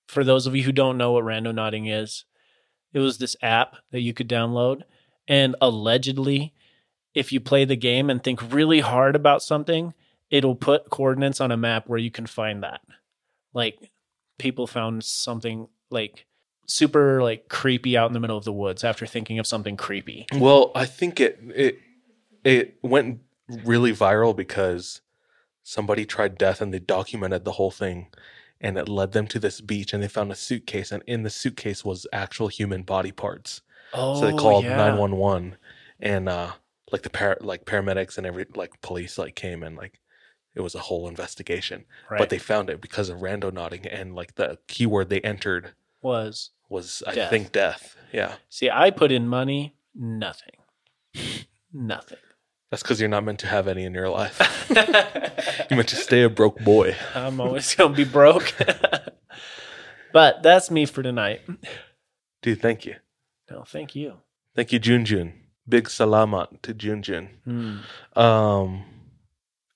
[0.07, 2.25] For those of you who don't know what randonauting is,
[2.93, 4.81] it was this app that you could download.
[5.27, 6.53] And allegedly,
[7.13, 9.93] if you play the game and think really hard about something,
[10.31, 12.81] it'll put coordinates on a map where you can find that.
[13.53, 13.91] Like
[14.39, 16.25] people found something like
[16.65, 20.25] super like creepy out in the middle of the woods after thinking of something creepy.
[20.33, 21.79] Well, I think it it
[22.43, 23.19] it went
[23.65, 25.01] really viral because
[25.63, 28.07] somebody tried death and they documented the whole thing
[28.61, 31.29] and it led them to this beach and they found a suitcase and in the
[31.29, 33.61] suitcase was actual human body parts.
[33.93, 34.75] Oh, so they called yeah.
[34.75, 35.57] 911
[35.99, 36.51] and uh
[36.91, 39.99] like the par- like paramedics and every like police like came and like
[40.55, 41.85] it was a whole investigation.
[42.09, 42.17] Right.
[42.17, 47.03] But they found it because of randonauting and like the keyword they entered was was
[47.07, 47.29] I Death.
[47.29, 47.95] think death.
[48.11, 48.35] Yeah.
[48.49, 50.55] See, I put in money, nothing.
[51.73, 52.17] nothing.
[52.69, 54.39] That's because you're not meant to have any in your life.
[54.69, 56.95] you're meant to stay a broke boy.
[57.15, 58.53] I'm always going to be broke.
[60.13, 61.41] but that's me for tonight.
[62.41, 62.95] Dude, thank you.
[63.49, 64.17] No, thank you.
[64.55, 65.33] Thank you, Junjun.
[65.67, 67.29] Big salamat to Junjun.
[67.43, 68.19] Hmm.
[68.19, 68.85] Um,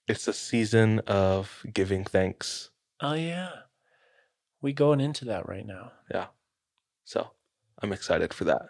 [0.08, 2.70] it's a season of giving thanks.
[3.02, 3.50] Oh, yeah.
[4.62, 5.91] We going into that right now.
[6.12, 6.28] Yeah.
[7.06, 7.32] So
[7.82, 8.62] I'm excited for that.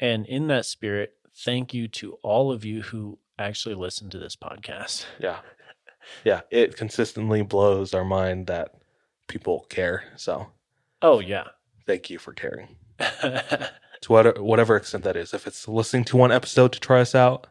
[0.00, 1.14] And in that spirit,
[1.44, 5.06] thank you to all of you who actually listen to this podcast.
[5.18, 5.38] Yeah.
[6.24, 6.40] Yeah.
[6.50, 8.72] It consistently blows our mind that
[9.26, 10.04] people care.
[10.16, 10.46] So
[11.02, 11.48] Oh, yeah.
[11.86, 12.76] thank you for caring.
[14.02, 15.34] To what, whatever extent that is.
[15.34, 17.48] If it's listening to one episode to try us out,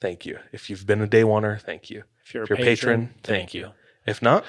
[0.00, 0.38] thank you.
[0.52, 2.04] If you've been a day oneer, thank you.
[2.24, 3.70] If you're a If you're a patron, patron, thank you.
[4.06, 4.44] If not,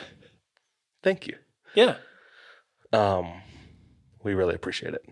[1.01, 1.37] thank you.
[1.73, 1.95] Yeah.
[2.93, 3.41] Um,
[4.23, 5.03] we really appreciate it.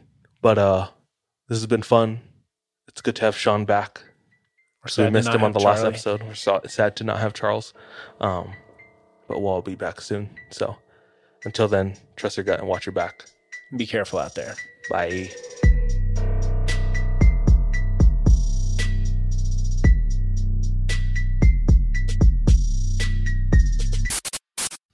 [0.43, 0.88] But uh,
[1.47, 2.21] this has been fun.
[2.88, 4.03] It's good to have Sean back.
[4.88, 6.23] So we missed him on the last episode.
[6.23, 7.73] We're so, sad to not have Charles.
[8.21, 8.53] Um,
[9.27, 10.30] but we'll all be back soon.
[10.51, 10.77] So
[11.43, 13.25] until then, trust your gut and watch your back.
[13.75, 14.55] Be careful out there.
[14.89, 15.30] Bye.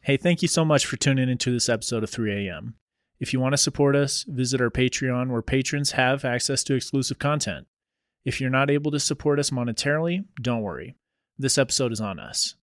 [0.02, 2.76] Hey, thank you so much for tuning into this episode of 3 a.m.
[3.20, 7.18] If you want to support us, visit our Patreon where patrons have access to exclusive
[7.18, 7.66] content.
[8.26, 10.96] If you're not able to support us monetarily, don't worry.
[11.38, 12.56] This episode is on us.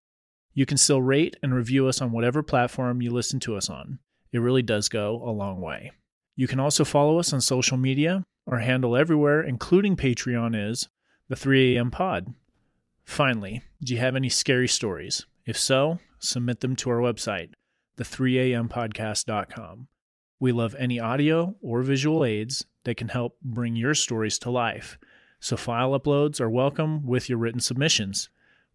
[0.54, 4.00] You can still rate and review us on whatever platform you listen to us on.
[4.32, 5.92] It really does go a long way.
[6.34, 8.24] You can also follow us on social media.
[8.48, 10.88] Our handle everywhere, including Patreon, is
[11.28, 11.92] the 3 a.m.
[11.92, 12.34] pod.
[13.04, 15.26] Finally, do you have any scary stories?
[15.46, 17.50] If so, submit them to our website,
[17.98, 19.88] the3ampodcast.com.
[20.40, 24.98] We love any audio or visual aids that can help bring your stories to life.
[25.42, 28.30] So file uploads are welcome with your written submissions.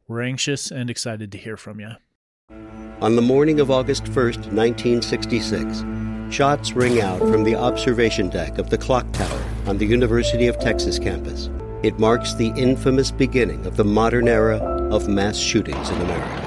[0.05, 1.91] We're anxious and excited to hear from you.
[2.99, 5.86] On the morning of August 1st, 1966,
[6.30, 10.59] shots ring out from the observation deck of the clock tower on the University of
[10.59, 11.49] Texas campus.
[11.84, 14.57] It marks the infamous beginning of the modern era
[14.91, 16.47] of mass shootings in America.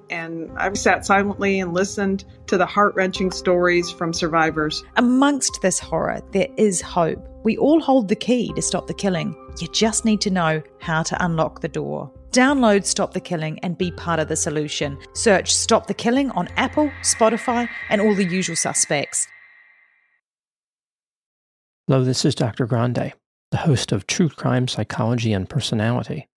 [0.11, 4.83] and I've sat silently and listened to the heart wrenching stories from survivors.
[4.97, 7.25] Amongst this horror, there is hope.
[7.43, 9.35] We all hold the key to stop the killing.
[9.59, 12.11] You just need to know how to unlock the door.
[12.31, 14.97] Download Stop the Killing and be part of the solution.
[15.13, 19.27] Search Stop the Killing on Apple, Spotify, and all the usual suspects.
[21.87, 22.65] Hello, this is Dr.
[22.65, 23.11] Grande,
[23.51, 26.29] the host of True Crime Psychology and Personality.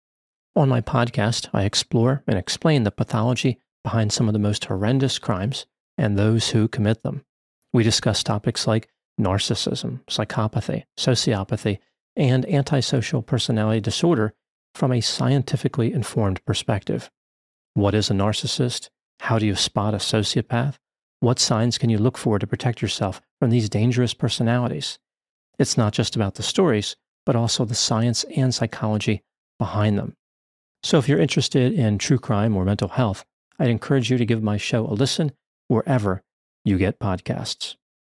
[0.56, 5.18] On my podcast, I explore and explain the pathology behind some of the most horrendous
[5.18, 5.66] crimes
[5.98, 7.26] and those who commit them.
[7.74, 8.88] We discuss topics like
[9.20, 11.80] narcissism, psychopathy, sociopathy,
[12.16, 14.36] and antisocial personality disorder
[14.76, 17.10] from a scientifically informed perspective.
[17.74, 18.90] What is a narcissist?
[19.22, 20.76] How do you spot a sociopath?
[21.20, 25.00] What signs can you look for to protect yourself from these dangerous personalities?
[25.58, 26.96] It's not just about the stories,
[27.26, 29.24] but also the science and psychology
[29.58, 30.16] behind them.
[30.84, 33.24] So if you're interested in true crime or mental health,
[33.58, 35.32] I'd encourage you to give my show a listen
[35.68, 36.22] wherever
[36.66, 37.76] you get podcasts.